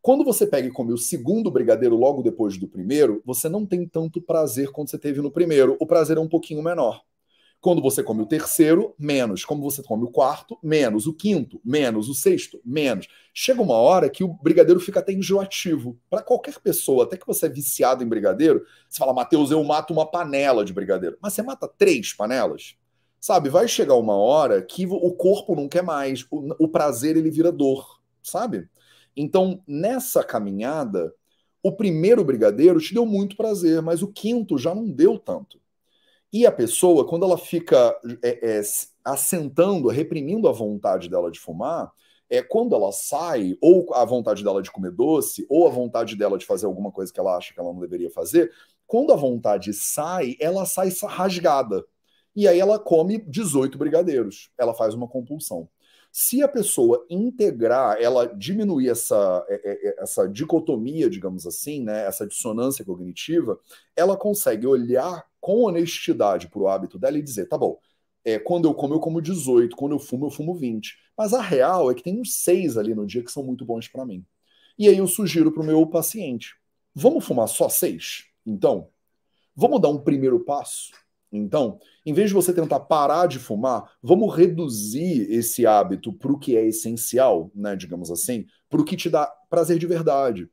[0.00, 3.84] Quando você pega e come o segundo brigadeiro logo depois do primeiro, você não tem
[3.84, 5.76] tanto prazer quanto você teve no primeiro.
[5.80, 7.02] O prazer é um pouquinho menor.
[7.62, 9.44] Quando você come o terceiro, menos.
[9.44, 11.06] Como você come o quarto, menos.
[11.06, 12.08] O quinto, menos.
[12.08, 13.06] O sexto, menos.
[13.32, 15.96] Chega uma hora que o brigadeiro fica até enjoativo.
[16.10, 19.92] Para qualquer pessoa, até que você é viciado em brigadeiro, você fala, Matheus, eu mato
[19.92, 21.16] uma panela de brigadeiro.
[21.22, 22.74] Mas você mata três panelas?
[23.20, 26.26] Sabe, vai chegar uma hora que o corpo não quer mais.
[26.32, 28.68] O, o prazer, ele vira dor, sabe?
[29.16, 31.14] Então, nessa caminhada,
[31.62, 35.61] o primeiro brigadeiro te deu muito prazer, mas o quinto já não deu tanto.
[36.32, 38.62] E a pessoa, quando ela fica é, é,
[39.04, 41.92] assentando, reprimindo a vontade dela de fumar,
[42.30, 46.38] é quando ela sai, ou a vontade dela de comer doce, ou a vontade dela
[46.38, 48.50] de fazer alguma coisa que ela acha que ela não deveria fazer,
[48.86, 51.84] quando a vontade sai, ela sai rasgada.
[52.34, 54.50] E aí ela come 18 brigadeiros.
[54.56, 55.68] Ela faz uma compulsão.
[56.12, 62.04] Se a pessoa integrar, ela diminuir essa, é, é, é, essa dicotomia, digamos assim, né,
[62.04, 63.58] essa dissonância cognitiva,
[63.96, 67.78] ela consegue olhar com honestidade para o hábito dela e dizer: tá bom,
[68.22, 70.98] é, quando eu como, eu como 18, quando eu fumo, eu fumo 20.
[71.16, 73.88] Mas a real é que tem uns 6 ali no dia que são muito bons
[73.88, 74.24] para mim.
[74.78, 76.54] E aí eu sugiro para o meu paciente:
[76.94, 78.26] vamos fumar só 6?
[78.44, 78.88] Então,
[79.56, 80.92] vamos dar um primeiro passo?
[81.32, 86.38] Então, em vez de você tentar parar de fumar, vamos reduzir esse hábito para o
[86.38, 90.48] que é essencial, né, digamos assim, para o que te dá prazer de verdade.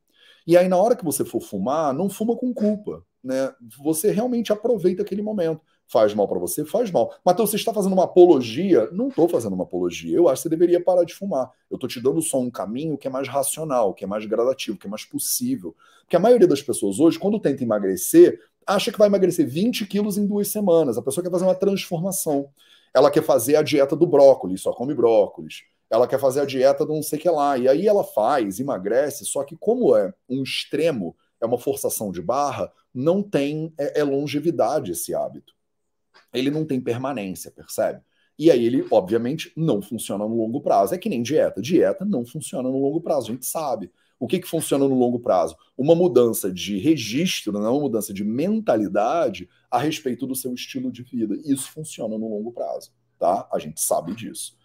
[0.46, 3.52] E aí, na hora que você for fumar, não fuma com culpa, né?
[3.84, 5.60] Você realmente aproveita aquele momento.
[5.90, 6.64] Faz mal para você?
[6.64, 7.12] Faz mal.
[7.24, 8.88] Matheus, você está fazendo uma apologia?
[8.92, 10.16] Não estou fazendo uma apologia.
[10.16, 11.50] Eu acho que você deveria parar de fumar.
[11.68, 14.78] Eu estou te dando só um caminho que é mais racional, que é mais gradativo,
[14.78, 15.74] que é mais possível.
[16.02, 20.16] Porque a maioria das pessoas hoje, quando tenta emagrecer, acha que vai emagrecer 20 quilos
[20.16, 20.96] em duas semanas.
[20.96, 22.48] A pessoa quer fazer uma transformação.
[22.94, 25.64] Ela quer fazer a dieta do brócolis, só come brócolis.
[25.90, 27.58] Ela quer fazer a dieta do não sei o que lá.
[27.58, 32.22] E aí ela faz, emagrece, só que como é um extremo, é uma forçação de
[32.22, 35.58] barra, não tem é, é longevidade esse hábito.
[36.32, 38.00] Ele não tem permanência, percebe?
[38.38, 40.94] E aí ele, obviamente, não funciona no longo prazo.
[40.94, 41.60] É que nem dieta.
[41.60, 43.90] Dieta não funciona no longo prazo, a gente sabe.
[44.18, 45.56] O que, que funciona no longo prazo?
[45.76, 51.02] Uma mudança de registro, não uma mudança de mentalidade a respeito do seu estilo de
[51.02, 51.36] vida.
[51.44, 53.48] Isso funciona no longo prazo, tá?
[53.52, 54.58] A gente sabe disso.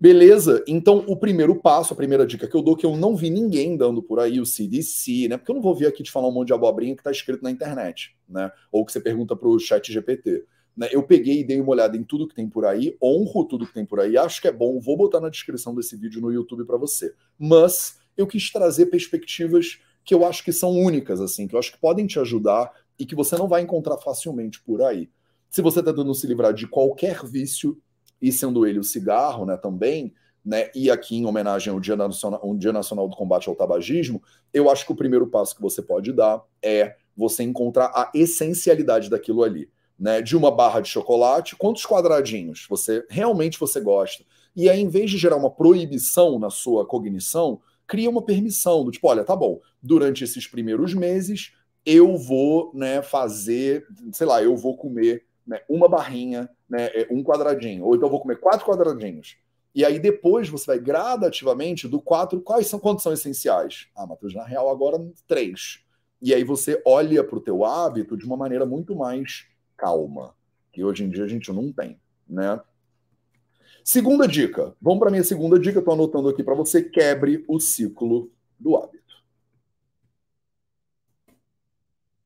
[0.00, 0.64] Beleza?
[0.66, 3.76] Então, o primeiro passo, a primeira dica que eu dou, que eu não vi ninguém
[3.76, 5.36] dando por aí, o CDC, né?
[5.36, 7.42] Porque eu não vou vir aqui te falar um monte de abobrinha que está escrito
[7.42, 8.50] na internet, né?
[8.72, 10.44] Ou que você pergunta para o chat GPT.
[10.80, 10.88] Né?
[10.90, 13.74] Eu peguei e dei uma olhada em tudo que tem por aí, honro tudo que
[13.74, 16.64] tem por aí, acho que é bom, vou botar na descrição desse vídeo no YouTube
[16.64, 17.12] para você.
[17.38, 21.72] Mas eu quis trazer perspectivas que eu acho que são únicas, assim, que eu acho
[21.72, 25.10] que podem te ajudar e que você não vai encontrar facilmente por aí.
[25.50, 27.78] Se você está tentando se livrar de qualquer vício,
[28.22, 32.40] e sendo ele o cigarro, né, também, né, e aqui em homenagem ao Dia Nacional,
[32.42, 35.82] ao Dia Nacional do Combate ao Tabagismo, eu acho que o primeiro passo que você
[35.82, 39.68] pode dar é você encontrar a essencialidade daquilo ali.
[40.00, 44.24] Né, de uma barra de chocolate, quantos quadradinhos você realmente você gosta?
[44.56, 48.90] E aí, em vez de gerar uma proibição na sua cognição, cria uma permissão do
[48.90, 51.52] tipo, olha, tá bom, durante esses primeiros meses
[51.84, 57.22] eu vou né, fazer, sei lá, eu vou comer né, uma barrinha, né, é, um
[57.22, 59.36] quadradinho, ou então eu vou comer quatro quadradinhos.
[59.74, 63.88] E aí depois você vai gradativamente do quatro, quais são quantos são essenciais?
[63.96, 65.80] Ah, Matheus, na real agora três.
[66.22, 69.46] E aí você olha para o teu hábito de uma maneira muito mais
[69.80, 70.34] calma,
[70.70, 72.60] que hoje em dia a gente não tem, né?
[73.82, 74.76] Segunda dica.
[74.80, 75.78] Vamos para minha segunda dica.
[75.78, 76.82] Estou anotando aqui para você.
[76.82, 79.00] Quebre o ciclo do hábito.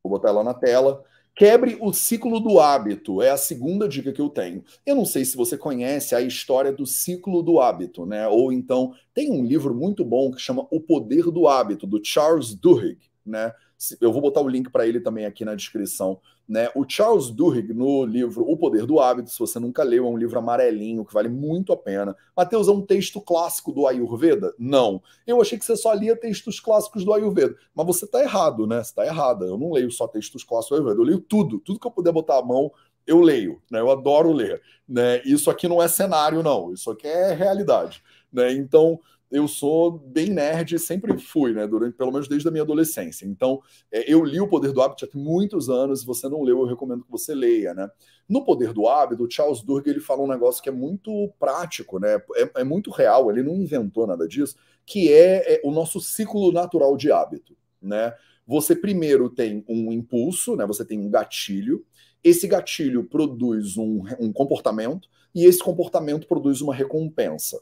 [0.02, 1.04] Vou botar ela na tela.
[1.36, 4.64] Quebre o ciclo do hábito é a segunda dica que eu tenho.
[4.84, 8.26] Eu não sei se você conhece a história do ciclo do hábito, né?
[8.28, 12.54] Ou então tem um livro muito bom que chama O Poder do Hábito, do Charles
[12.54, 13.52] Duhigg, né?
[14.00, 16.20] Eu vou botar o link para ele também aqui na descrição.
[16.46, 16.68] Né?
[16.74, 20.16] O Charles Duhigg, no livro O Poder do Hábito, se você nunca leu, é um
[20.16, 22.14] livro amarelinho que vale muito a pena.
[22.37, 24.54] Mateus, é um texto clássico do Ayurveda?
[24.58, 25.02] Não.
[25.26, 27.56] Eu achei que você só lia textos clássicos do Ayurveda.
[27.74, 28.76] Mas você está errado, né?
[28.76, 29.46] Você está errada.
[29.46, 31.00] Eu não leio só textos clássicos do Ayurveda.
[31.00, 31.58] Eu leio tudo.
[31.60, 32.70] Tudo que eu puder botar a mão,
[33.06, 33.62] eu leio.
[33.70, 33.80] Né?
[33.80, 34.60] Eu adoro ler.
[34.87, 35.22] Né?
[35.24, 36.72] Isso aqui não é cenário, não.
[36.72, 38.02] Isso aqui é realidade.
[38.30, 38.52] Né?
[38.52, 41.66] Então, eu sou bem nerd, sempre fui, né?
[41.66, 43.26] Durante, pelo menos desde a minha adolescência.
[43.26, 43.60] Então,
[43.90, 46.00] é, eu li O Poder do Hábito há muitos anos.
[46.00, 47.88] Se você não leu, eu recomendo que você leia, né?
[48.28, 51.98] No Poder do Hábito, o Charles Duhigg ele fala um negócio que é muito prático,
[51.98, 52.22] né?
[52.37, 53.30] É, é muito real.
[53.30, 54.56] Ele não inventou nada disso,
[54.87, 58.14] que é, é o nosso ciclo natural de hábito, né?
[58.46, 60.66] Você primeiro tem um impulso, né?
[60.66, 61.84] Você tem um gatilho.
[62.22, 67.60] Esse gatilho produz um, um comportamento e esse comportamento produz uma recompensa.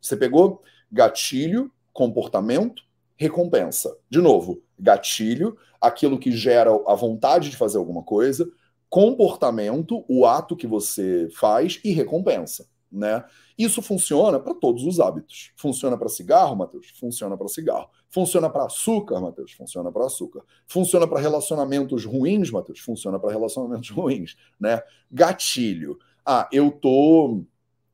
[0.00, 0.62] Você pegou?
[0.92, 2.82] Gatilho, comportamento,
[3.16, 3.96] recompensa.
[4.10, 8.48] De novo, gatilho, aquilo que gera a vontade de fazer alguma coisa,
[8.88, 13.24] comportamento, o ato que você faz e recompensa, né?
[13.56, 15.52] Isso funciona para todos os hábitos.
[15.56, 16.88] Funciona para cigarro, Matheus?
[16.98, 17.88] Funciona para cigarro.
[18.10, 19.52] Funciona para açúcar, Matheus?
[19.52, 20.42] Funciona para açúcar.
[20.66, 22.80] Funciona para relacionamentos ruins, Matheus?
[22.80, 24.82] Funciona para relacionamentos ruins, né?
[25.10, 25.98] Gatilho.
[26.24, 27.44] Ah, eu tô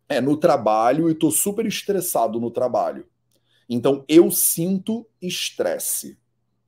[0.09, 3.07] é no trabalho e estou super estressado no trabalho.
[3.68, 6.18] Então eu sinto estresse.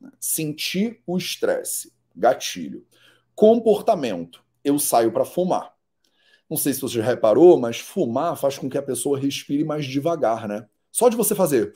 [0.01, 0.11] Né?
[0.21, 1.93] Sentir o estresse.
[2.15, 2.87] Gatilho.
[3.35, 4.45] Comportamento.
[4.63, 5.75] Eu saio para fumar.
[6.49, 10.49] Não sei se você reparou, mas fumar faz com que a pessoa respire mais devagar,
[10.49, 10.67] né?
[10.91, 11.73] Só de você fazer.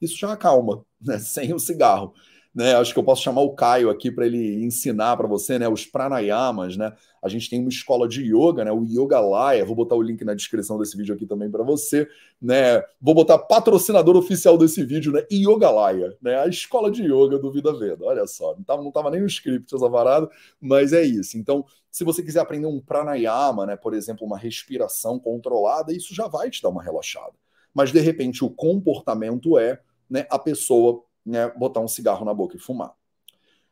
[0.00, 1.18] Isso já acalma, né?
[1.20, 2.14] Sem o cigarro.
[2.52, 5.68] Né, acho que eu posso chamar o Caio aqui para ele ensinar para você, né,
[5.68, 6.92] os pranayamas, né?
[7.22, 9.64] A gente tem uma escola de yoga, né, o Yoga Laya.
[9.64, 12.08] Vou botar o link na descrição desse vídeo aqui também para você,
[12.42, 12.82] né?
[13.00, 15.24] Vou botar patrocinador oficial desse vídeo, né?
[15.30, 16.40] Yoga Laya, né?
[16.40, 18.04] A escola de yoga do Vida Veda.
[18.04, 20.28] Olha só, não tava, não tava nem no script essa parada,
[20.60, 21.38] mas é isso.
[21.38, 26.26] Então, se você quiser aprender um pranayama, né, por exemplo, uma respiração controlada, isso já
[26.26, 27.34] vai te dar uma relaxada.
[27.74, 32.56] Mas de repente o comportamento é, né, a pessoa né, botar um cigarro na boca
[32.56, 32.92] e fumar.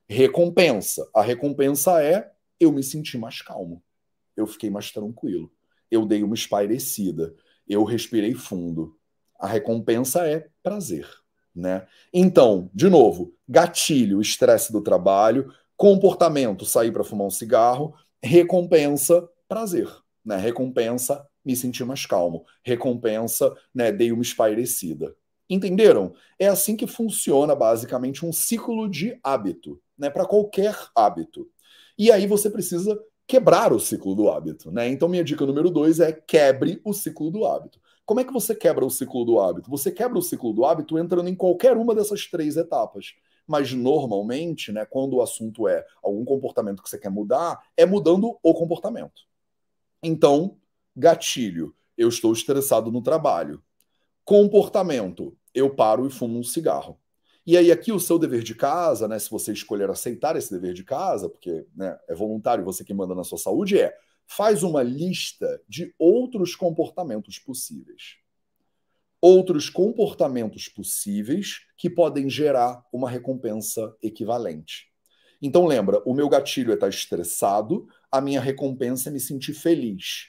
[0.09, 1.09] Recompensa.
[1.15, 3.83] A recompensa é eu me senti mais calmo.
[4.37, 5.53] Eu fiquei mais tranquilo.
[5.91, 7.35] Eu dei uma espairecida.
[7.69, 8.97] Eu respirei fundo.
[9.39, 11.07] A recompensa é prazer.
[11.55, 11.87] Né?
[12.13, 19.89] Então, de novo, gatilho, estresse do trabalho, comportamento, sair para fumar um cigarro, recompensa, prazer.
[20.25, 20.37] Né?
[20.37, 22.45] Recompensa, me sentir mais calmo.
[22.63, 25.17] Recompensa, né, dei uma espairecida.
[25.49, 26.15] Entenderam?
[26.39, 31.49] É assim que funciona basicamente um ciclo de hábito, né, para qualquer hábito.
[31.97, 34.89] E aí você precisa quebrar o ciclo do hábito, né?
[34.89, 37.81] Então minha dica número dois é quebre o ciclo do hábito.
[38.07, 39.71] Como é que você quebra o ciclo do hábito?
[39.71, 43.15] Você quebra o ciclo do hábito entrando em qualquer uma dessas três etapas.
[43.47, 48.39] Mas normalmente, né, quando o assunto é algum comportamento que você quer mudar, é mudando
[48.43, 49.23] o comportamento.
[50.03, 50.57] Então,
[50.95, 53.63] gatilho, eu estou estressado no trabalho.
[54.25, 56.99] Comportamento, eu paro e fumo um cigarro.
[57.47, 59.19] E aí, aqui o seu dever de casa, né?
[59.19, 63.15] Se você escolher aceitar esse dever de casa, porque né, é voluntário, você que manda
[63.15, 68.19] na sua saúde, é faz uma lista de outros comportamentos possíveis.
[69.21, 74.93] Outros comportamentos possíveis que podem gerar uma recompensa equivalente.
[75.41, 80.29] Então, lembra, o meu gatilho é estar estressado, a minha recompensa é me sentir feliz.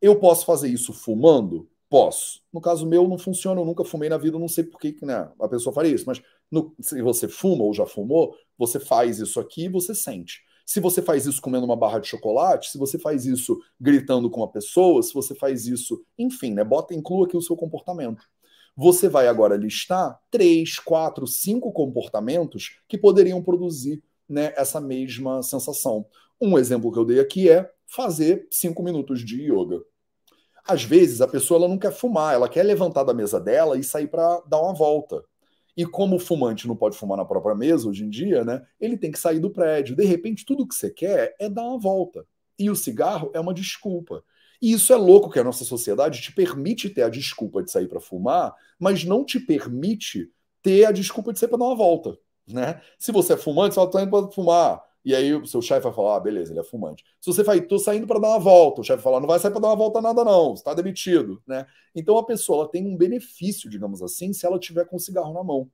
[0.00, 1.70] Eu posso fazer isso fumando?
[1.92, 2.40] Posso.
[2.50, 5.30] No caso meu, não funciona, eu nunca fumei na vida, não sei por que né,
[5.38, 9.38] a pessoa faria isso, mas no, se você fuma ou já fumou, você faz isso
[9.38, 10.40] aqui e você sente.
[10.64, 14.40] Se você faz isso comendo uma barra de chocolate, se você faz isso gritando com
[14.40, 18.22] uma pessoa, se você faz isso, enfim, né, bota, inclua aqui o seu comportamento.
[18.74, 26.06] Você vai agora listar três, quatro, cinco comportamentos que poderiam produzir né, essa mesma sensação.
[26.40, 29.82] Um exemplo que eu dei aqui é fazer cinco minutos de yoga.
[30.66, 33.82] Às vezes a pessoa ela não quer fumar, ela quer levantar da mesa dela e
[33.82, 35.24] sair para dar uma volta.
[35.76, 38.62] E como o fumante não pode fumar na própria mesa hoje em dia, né?
[38.78, 39.96] Ele tem que sair do prédio.
[39.96, 42.26] De repente, tudo que você quer é dar uma volta.
[42.58, 44.22] E o cigarro é uma desculpa.
[44.60, 47.88] E isso é louco que a nossa sociedade te permite ter a desculpa de sair
[47.88, 50.30] para fumar, mas não te permite
[50.62, 52.16] ter a desculpa de sair para dar uma volta.
[52.46, 52.80] Né?
[52.98, 54.80] Se você é fumante, você fala, tô indo para fumar.
[55.04, 57.04] E aí o seu chefe vai falar: ah, beleza, ele é fumante.
[57.20, 59.50] Se você fala, tô saindo para dar uma volta, o chefe fala: não vai sair
[59.50, 61.42] para dar uma volta nada, não, está demitido.
[61.46, 61.66] Né?
[61.94, 65.42] Então a pessoa tem um benefício, digamos assim, se ela tiver com o cigarro na
[65.42, 65.70] mão.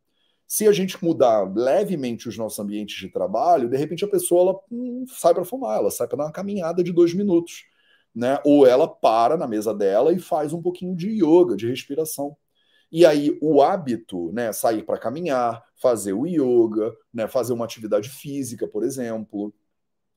[0.47, 4.61] Se a gente mudar levemente os nossos ambientes de trabalho, de repente a pessoa ela,
[4.73, 7.67] hum, sai para fumar, ela sai para dar uma caminhada de dois minutos.
[8.15, 8.39] Né?
[8.45, 12.35] Ou ela para na mesa dela e faz um pouquinho de yoga, de respiração.
[12.91, 18.09] E aí o hábito, né, sair para caminhar, fazer o yoga, né, fazer uma atividade
[18.09, 19.53] física, por exemplo,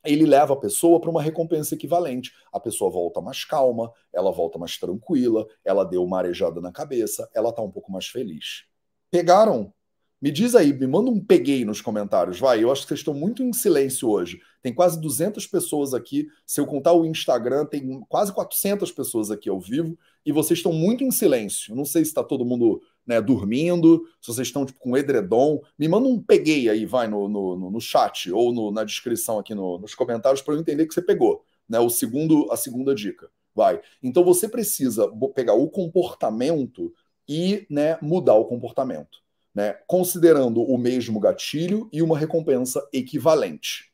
[0.03, 2.31] ele leva a pessoa para uma recompensa equivalente.
[2.51, 7.29] A pessoa volta mais calma, ela volta mais tranquila, ela deu uma arejada na cabeça,
[7.34, 8.65] ela está um pouco mais feliz.
[9.12, 9.73] Pegaram?
[10.21, 12.63] Me diz aí, me manda um peguei nos comentários, vai.
[12.63, 14.39] Eu acho que vocês estão muito em silêncio hoje.
[14.62, 16.27] Tem quase 200 pessoas aqui.
[16.45, 20.71] Se eu contar o Instagram, tem quase 400 pessoas aqui ao vivo e vocês estão
[20.71, 21.75] muito em silêncio.
[21.75, 25.60] Não sei se está todo mundo né, dormindo, se vocês estão tipo, com edredom.
[25.75, 29.55] Me manda um peguei aí, vai, no, no, no chat ou no, na descrição aqui
[29.55, 31.43] no, nos comentários para eu entender que você pegou.
[31.67, 33.27] Né, o segundo, a segunda dica.
[33.55, 33.81] Vai.
[34.03, 36.93] Então você precisa pegar o comportamento
[37.27, 39.19] e né, mudar o comportamento
[39.53, 43.91] né, considerando o mesmo gatilho e uma recompensa equivalente.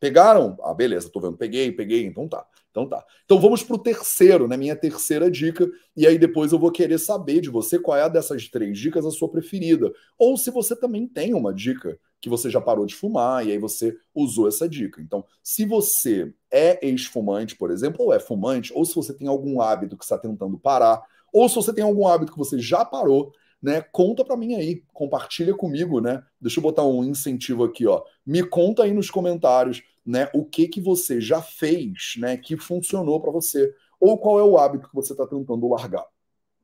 [0.00, 0.56] Pegaram?
[0.62, 2.46] Ah, beleza, tô vendo, peguei, peguei, então tá.
[2.70, 3.04] Então tá.
[3.24, 4.56] Então vamos para o terceiro, né?
[4.56, 5.68] Minha terceira dica.
[5.96, 9.10] E aí depois eu vou querer saber de você qual é dessas três dicas a
[9.10, 9.92] sua preferida.
[10.16, 13.58] Ou se você também tem uma dica que você já parou de fumar e aí
[13.58, 15.00] você usou essa dica.
[15.00, 19.60] Então, se você é ex-fumante, por exemplo, ou é fumante, ou se você tem algum
[19.60, 21.02] hábito que está tentando parar,
[21.32, 23.32] ou se você tem algum hábito que você já parou
[23.62, 23.82] né?
[23.82, 26.22] Conta para mim aí, compartilha comigo, né?
[26.40, 28.02] Deixa eu botar um incentivo aqui, ó.
[28.24, 30.30] Me conta aí nos comentários, né?
[30.32, 32.36] O que que você já fez, né?
[32.36, 36.06] Que funcionou para você, ou qual é o hábito que você está tentando largar.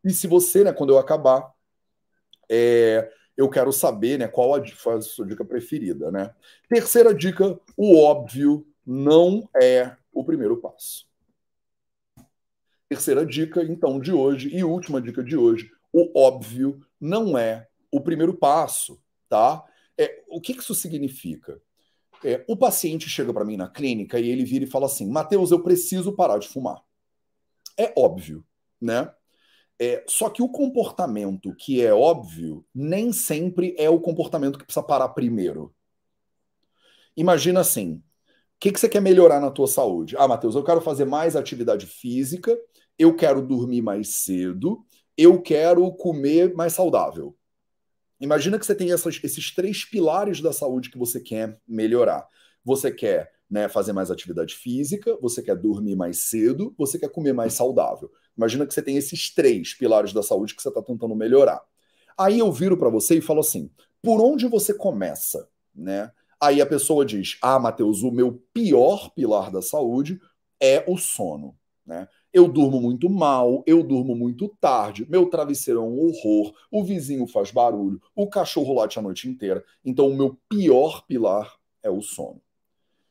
[0.05, 0.72] E se você, né?
[0.72, 1.53] Quando eu acabar,
[2.49, 4.28] é, eu quero saber, né?
[4.28, 6.32] Qual a, a sua dica preferida, né?
[6.68, 11.07] Terceira dica: o óbvio não é o primeiro passo.
[12.88, 18.01] Terceira dica, então, de hoje, e última dica de hoje: o óbvio não é o
[18.01, 19.62] primeiro passo, tá?
[19.97, 21.61] É, o que isso significa?
[22.24, 25.51] É, o paciente chega para mim na clínica e ele vira e fala assim: Mateus,
[25.51, 26.82] eu preciso parar de fumar.
[27.76, 28.45] É óbvio,
[28.80, 29.12] né?
[29.78, 34.84] É, só que o comportamento que é óbvio nem sempre é o comportamento que precisa
[34.84, 35.74] parar primeiro.
[37.16, 38.03] Imagina assim: o
[38.61, 40.16] que, que você quer melhorar na tua saúde?
[40.16, 42.57] Ah, Matheus, eu quero fazer mais atividade física,
[42.99, 44.84] eu quero dormir mais cedo,
[45.17, 47.37] eu quero comer mais saudável.
[48.21, 52.27] Imagina que você tem essas, esses três pilares da saúde que você quer melhorar.
[52.65, 57.33] Você quer né, fazer mais atividade física, você quer dormir mais cedo, você quer comer
[57.33, 58.11] mais saudável.
[58.37, 61.61] Imagina que você tem esses três pilares da saúde que você está tentando melhorar.
[62.17, 63.71] Aí eu viro para você e falo assim:
[64.03, 65.49] por onde você começa?
[65.75, 66.11] Né?
[66.41, 70.21] Aí a pessoa diz: Ah, Matheus, o meu pior pilar da saúde
[70.61, 71.57] é o sono.
[71.87, 72.09] Né?
[72.35, 77.28] Eu durmo muito mal, eu durmo muito tarde, meu travesseiro é um horror, o vizinho
[77.28, 79.64] faz barulho, o cachorro late a noite inteira.
[79.85, 82.43] Então, o meu pior pilar é o sono.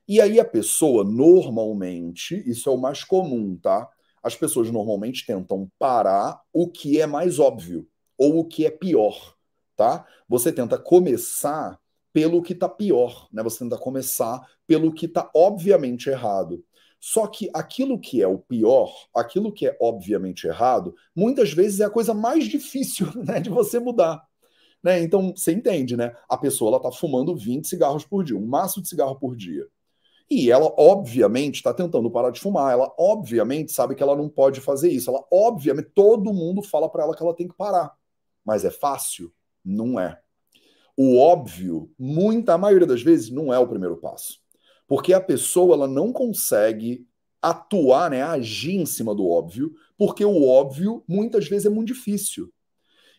[0.06, 3.90] E aí, a pessoa, normalmente, isso é o mais comum, tá?
[4.22, 9.38] As pessoas normalmente tentam parar o que é mais óbvio ou o que é pior,
[9.78, 10.06] tá?
[10.28, 11.80] Você tenta começar
[12.12, 13.42] pelo que está pior, né?
[13.42, 16.62] Você tenta começar pelo que está obviamente errado.
[17.06, 21.84] Só que aquilo que é o pior, aquilo que é obviamente errado, muitas vezes é
[21.84, 24.26] a coisa mais difícil né, de você mudar.
[24.82, 25.02] Né?
[25.02, 26.16] Então, você entende, né?
[26.30, 29.68] A pessoa está fumando 20 cigarros por dia, um maço de cigarro por dia.
[30.32, 32.72] E ela, obviamente, está tentando parar de fumar.
[32.72, 35.10] Ela, obviamente, sabe que ela não pode fazer isso.
[35.10, 37.94] Ela, obviamente, todo mundo fala para ela que ela tem que parar.
[38.46, 39.30] Mas é fácil?
[39.64, 40.22] Não é.
[40.96, 44.43] O óbvio, muita, a maioria das vezes, não é o primeiro passo.
[44.94, 47.08] Porque a pessoa ela não consegue
[47.42, 52.54] atuar, né, agir em cima do óbvio, porque o óbvio muitas vezes é muito difícil.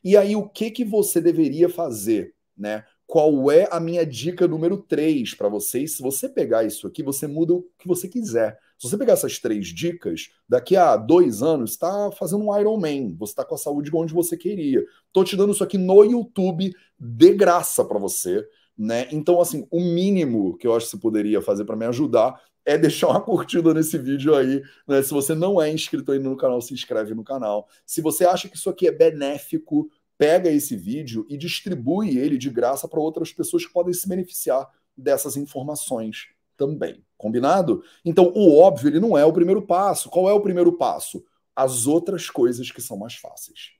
[0.04, 2.84] E aí o que que você deveria fazer, né?
[3.08, 5.96] Qual é a minha dica número 3 para vocês?
[5.96, 8.56] Se você pegar isso aqui, você muda o que você quiser.
[8.78, 13.16] Se você pegar essas três dicas, daqui a dois anos, está fazendo um Iron Man.
[13.18, 14.84] Você está com a saúde onde você queria.
[15.08, 18.46] Estou te dando isso aqui no YouTube de graça para você.
[18.76, 19.08] Né?
[19.12, 22.78] Então, assim, o mínimo que eu acho que você poderia fazer para me ajudar é
[22.78, 24.62] deixar uma curtida nesse vídeo aí.
[24.88, 25.02] Né?
[25.02, 27.68] Se você não é inscrito ainda no canal, se inscreve no canal.
[27.86, 32.50] Se você acha que isso aqui é benéfico, pega esse vídeo e distribui ele de
[32.50, 37.04] graça para outras pessoas que podem se beneficiar dessas informações também.
[37.16, 37.82] Combinado?
[38.04, 40.08] Então, o óbvio, ele não é o primeiro passo.
[40.08, 41.24] Qual é o primeiro passo?
[41.54, 43.72] As outras coisas que são mais fáceis.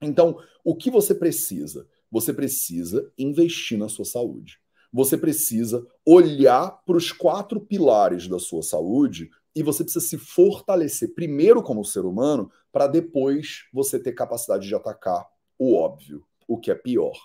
[0.00, 1.86] Então, o que você precisa?
[2.10, 4.58] Você precisa investir na sua saúde.
[4.92, 11.14] Você precisa olhar para os quatro pilares da sua saúde e você precisa se fortalecer
[11.14, 15.26] primeiro como ser humano para depois você ter capacidade de atacar
[15.58, 17.16] o óbvio, o que é pior.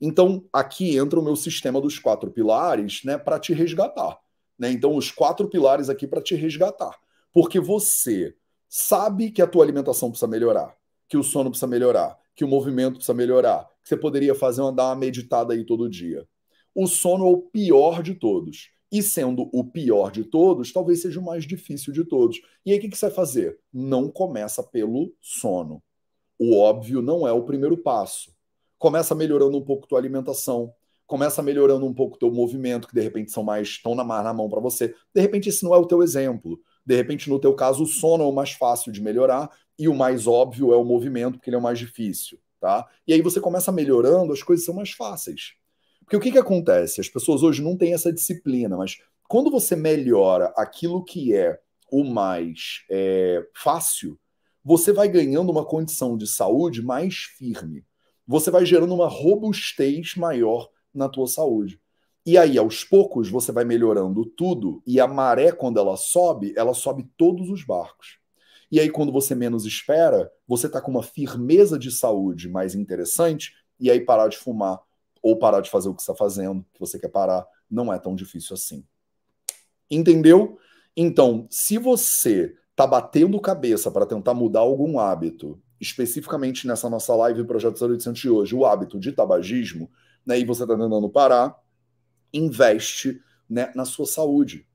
[0.00, 4.18] Então, aqui entra o meu sistema dos quatro pilares, né, para te resgatar.
[4.58, 4.70] Né?
[4.70, 6.98] Então, os quatro pilares aqui para te resgatar.
[7.32, 8.34] Porque você
[8.68, 10.76] sabe que a tua alimentação precisa melhorar,
[11.08, 14.72] que o sono precisa melhorar, que o movimento precisa melhorar, que você poderia fazer uma,
[14.72, 16.26] dar uma meditada aí todo dia.
[16.74, 18.70] O sono é o pior de todos.
[18.90, 22.40] E sendo o pior de todos, talvez seja o mais difícil de todos.
[22.64, 23.58] E aí o que, você vai fazer?
[23.70, 25.82] Não começa pelo sono.
[26.38, 28.34] O óbvio não é o primeiro passo.
[28.78, 30.72] Começa melhorando um pouco tua alimentação,
[31.06, 34.48] começa melhorando um pouco teu movimento, que de repente são mais estão na, na mão
[34.48, 34.94] para você.
[35.14, 36.58] De repente esse não é o teu exemplo.
[36.84, 39.94] De repente no teu caso o sono é o mais fácil de melhorar e o
[39.94, 42.86] mais óbvio é o movimento, porque ele é o mais difícil, tá?
[43.06, 45.54] E aí você começa melhorando, as coisas são mais fáceis.
[46.00, 47.00] Porque o que, que acontece?
[47.00, 51.58] As pessoas hoje não têm essa disciplina, mas quando você melhora aquilo que é
[51.90, 54.18] o mais é, fácil,
[54.64, 57.84] você vai ganhando uma condição de saúde mais firme.
[58.26, 61.80] Você vai gerando uma robustez maior na tua saúde.
[62.30, 66.72] E aí, aos poucos, você vai melhorando tudo, e a maré, quando ela sobe, ela
[66.72, 68.20] sobe todos os barcos.
[68.70, 73.52] E aí, quando você menos espera, você está com uma firmeza de saúde mais interessante,
[73.80, 74.78] e aí parar de fumar
[75.20, 78.14] ou parar de fazer o que está fazendo, que você quer parar, não é tão
[78.14, 78.84] difícil assim.
[79.90, 80.56] Entendeu?
[80.96, 87.42] Então, se você está batendo cabeça para tentar mudar algum hábito, especificamente nessa nossa live
[87.42, 89.90] Projeto 0800 de hoje, o hábito de tabagismo,
[90.24, 91.58] né, e você está tentando parar,
[92.32, 94.66] investe né, na sua saúde.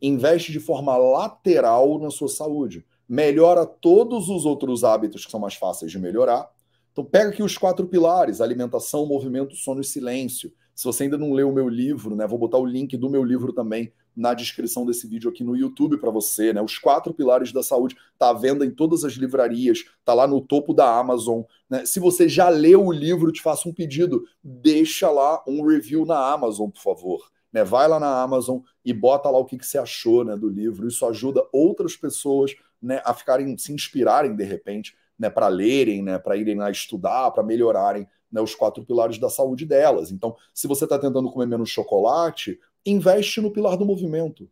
[0.00, 5.54] Investe de forma lateral na sua saúde melhora todos os outros hábitos que são mais
[5.54, 6.48] fáceis de melhorar.
[6.92, 10.50] Então, pega aqui os quatro pilares: alimentação, movimento, sono e silêncio.
[10.74, 13.22] Se você ainda não leu o meu livro, né, vou botar o link do meu
[13.22, 16.60] livro também na descrição desse vídeo aqui no YouTube para você, né?
[16.60, 20.40] Os quatro pilares da saúde tá à venda em todas as livrarias, tá lá no
[20.40, 21.86] topo da Amazon, né?
[21.86, 26.32] Se você já leu o livro, te faço um pedido, deixa lá um review na
[26.32, 27.32] Amazon, por favor.
[27.52, 30.48] Né, vai lá na Amazon e bota lá o que, que você achou né, do
[30.48, 30.88] livro.
[30.88, 36.18] Isso ajuda outras pessoas né, a ficarem, se inspirarem de repente, né, para lerem, né,
[36.18, 40.10] para irem lá estudar, para melhorarem né, os quatro pilares da saúde delas.
[40.10, 44.48] Então, se você está tentando comer menos chocolate, investe no pilar do movimento.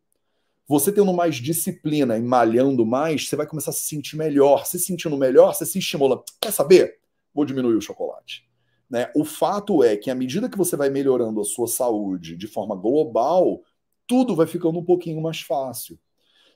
[0.66, 4.66] Você tendo mais disciplina e malhando mais, você vai começar a se sentir melhor.
[4.66, 6.22] Se sentindo melhor, você se estimula.
[6.40, 7.00] Quer saber?
[7.34, 8.48] Vou diminuir o chocolate.
[8.88, 9.10] Né?
[9.14, 12.76] O fato é que à medida que você vai melhorando a sua saúde de forma
[12.76, 13.62] global,
[14.06, 15.98] tudo vai ficando um pouquinho mais fácil.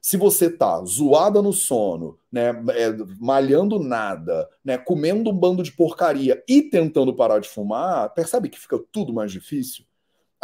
[0.00, 5.72] Se você tá zoada no sono, né, é, malhando nada, né, comendo um bando de
[5.72, 9.84] porcaria e tentando parar de fumar, percebe que fica tudo mais difícil?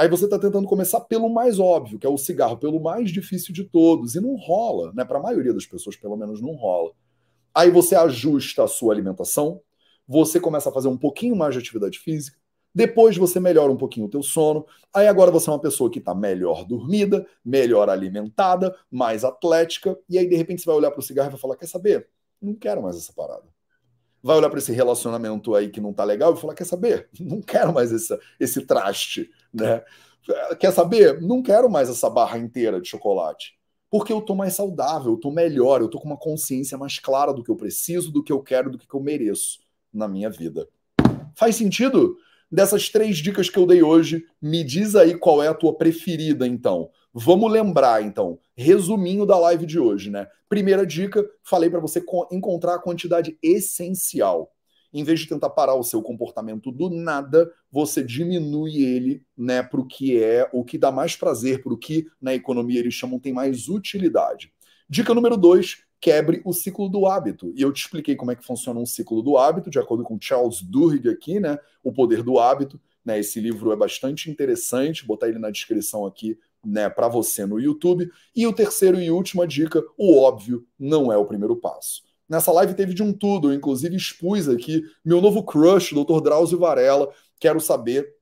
[0.01, 3.53] Aí você está tentando começar pelo mais óbvio, que é o cigarro, pelo mais difícil
[3.53, 5.05] de todos, e não rola, né?
[5.05, 6.93] Para a maioria das pessoas, pelo menos, não rola.
[7.55, 9.61] Aí você ajusta a sua alimentação,
[10.09, 12.39] você começa a fazer um pouquinho mais de atividade física,
[12.75, 14.65] depois você melhora um pouquinho o teu sono.
[14.91, 19.99] Aí agora você é uma pessoa que está melhor dormida, melhor alimentada, mais atlética.
[20.09, 22.09] E aí de repente você vai olhar para o cigarro e vai falar: quer saber?
[22.41, 23.45] Não quero mais essa parada.
[24.23, 27.09] Vai olhar para esse relacionamento aí que não tá legal e falar: quer saber?
[27.19, 29.83] Não quero mais esse, esse traste, né?
[30.59, 31.21] Quer saber?
[31.21, 33.59] Não quero mais essa barra inteira de chocolate.
[33.91, 37.33] Porque eu tô mais saudável, eu tô melhor, eu tô com uma consciência mais clara
[37.33, 39.59] do que eu preciso, do que eu quero, do que eu mereço
[39.93, 40.69] na minha vida.
[41.35, 42.17] Faz sentido?
[42.53, 46.47] Dessas três dicas que eu dei hoje, me diz aí qual é a tua preferida,
[46.47, 46.91] então.
[47.13, 50.29] Vamos lembrar, então, resuminho da live de hoje, né?
[50.49, 54.53] Primeira dica, falei para você encontrar a quantidade essencial.
[54.93, 59.81] Em vez de tentar parar o seu comportamento do nada, você diminui ele, né, para
[59.81, 63.19] o que é, o que dá mais prazer, para o que na economia eles chamam
[63.19, 64.53] tem mais utilidade.
[64.89, 67.53] Dica número dois, quebre o ciclo do hábito.
[67.57, 70.19] E eu te expliquei como é que funciona um ciclo do hábito, de acordo com
[70.21, 71.59] Charles Duhigg aqui, né?
[71.83, 72.81] O Poder do Hábito.
[73.05, 73.21] Né?
[73.21, 78.11] Esse livro é bastante interessante, botar ele na descrição aqui né, para você no YouTube.
[78.35, 82.03] E o terceiro e última dica, o óbvio não é o primeiro passo.
[82.29, 86.21] Nessa live teve de um tudo, eu inclusive expus aqui meu novo crush, Dr.
[86.21, 87.13] Drauzio Varela.
[87.41, 88.15] Quero saber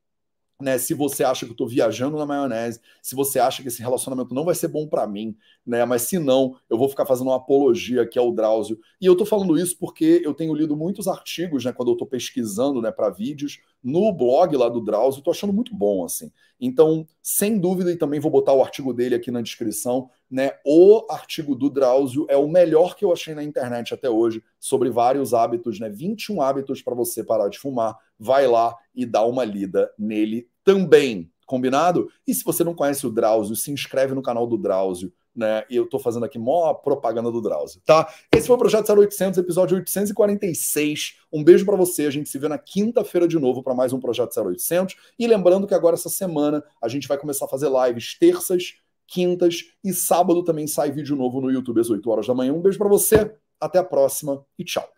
[0.60, 3.80] né, se você acha que eu estou viajando na maionese, se você acha que esse
[3.80, 7.28] relacionamento não vai ser bom para mim, né, mas se não, eu vou ficar fazendo
[7.28, 8.78] uma apologia aqui ao Drauzio.
[9.00, 12.08] E eu estou falando isso porque eu tenho lido muitos artigos, né, quando eu estou
[12.08, 16.32] pesquisando, né, para vídeos no blog lá do Drauzio, estou achando muito bom assim.
[16.60, 21.06] Então, sem dúvida, e também vou botar o artigo dele aqui na descrição, né, o
[21.10, 25.32] artigo do Drauzio é o melhor que eu achei na internet até hoje sobre vários
[25.32, 29.90] hábitos, né, 21 hábitos para você parar de fumar vai lá e dá uma lida
[29.98, 31.30] nele também.
[31.46, 32.10] Combinado?
[32.26, 35.64] E se você não conhece o Drauzio, se inscreve no canal do Drauzio, né?
[35.70, 38.12] E eu tô fazendo aqui mó propaganda do Drauzio, tá?
[38.34, 41.16] Esse foi o Projeto 0800, episódio 846.
[41.32, 42.04] Um beijo para você.
[42.06, 44.96] A gente se vê na quinta-feira de novo para mais um Projeto 0800.
[45.18, 48.74] E lembrando que agora, essa semana, a gente vai começar a fazer lives terças,
[49.08, 52.52] quintas e sábado também sai vídeo novo no YouTube às 8 horas da manhã.
[52.52, 54.97] Um beijo para você, até a próxima e tchau.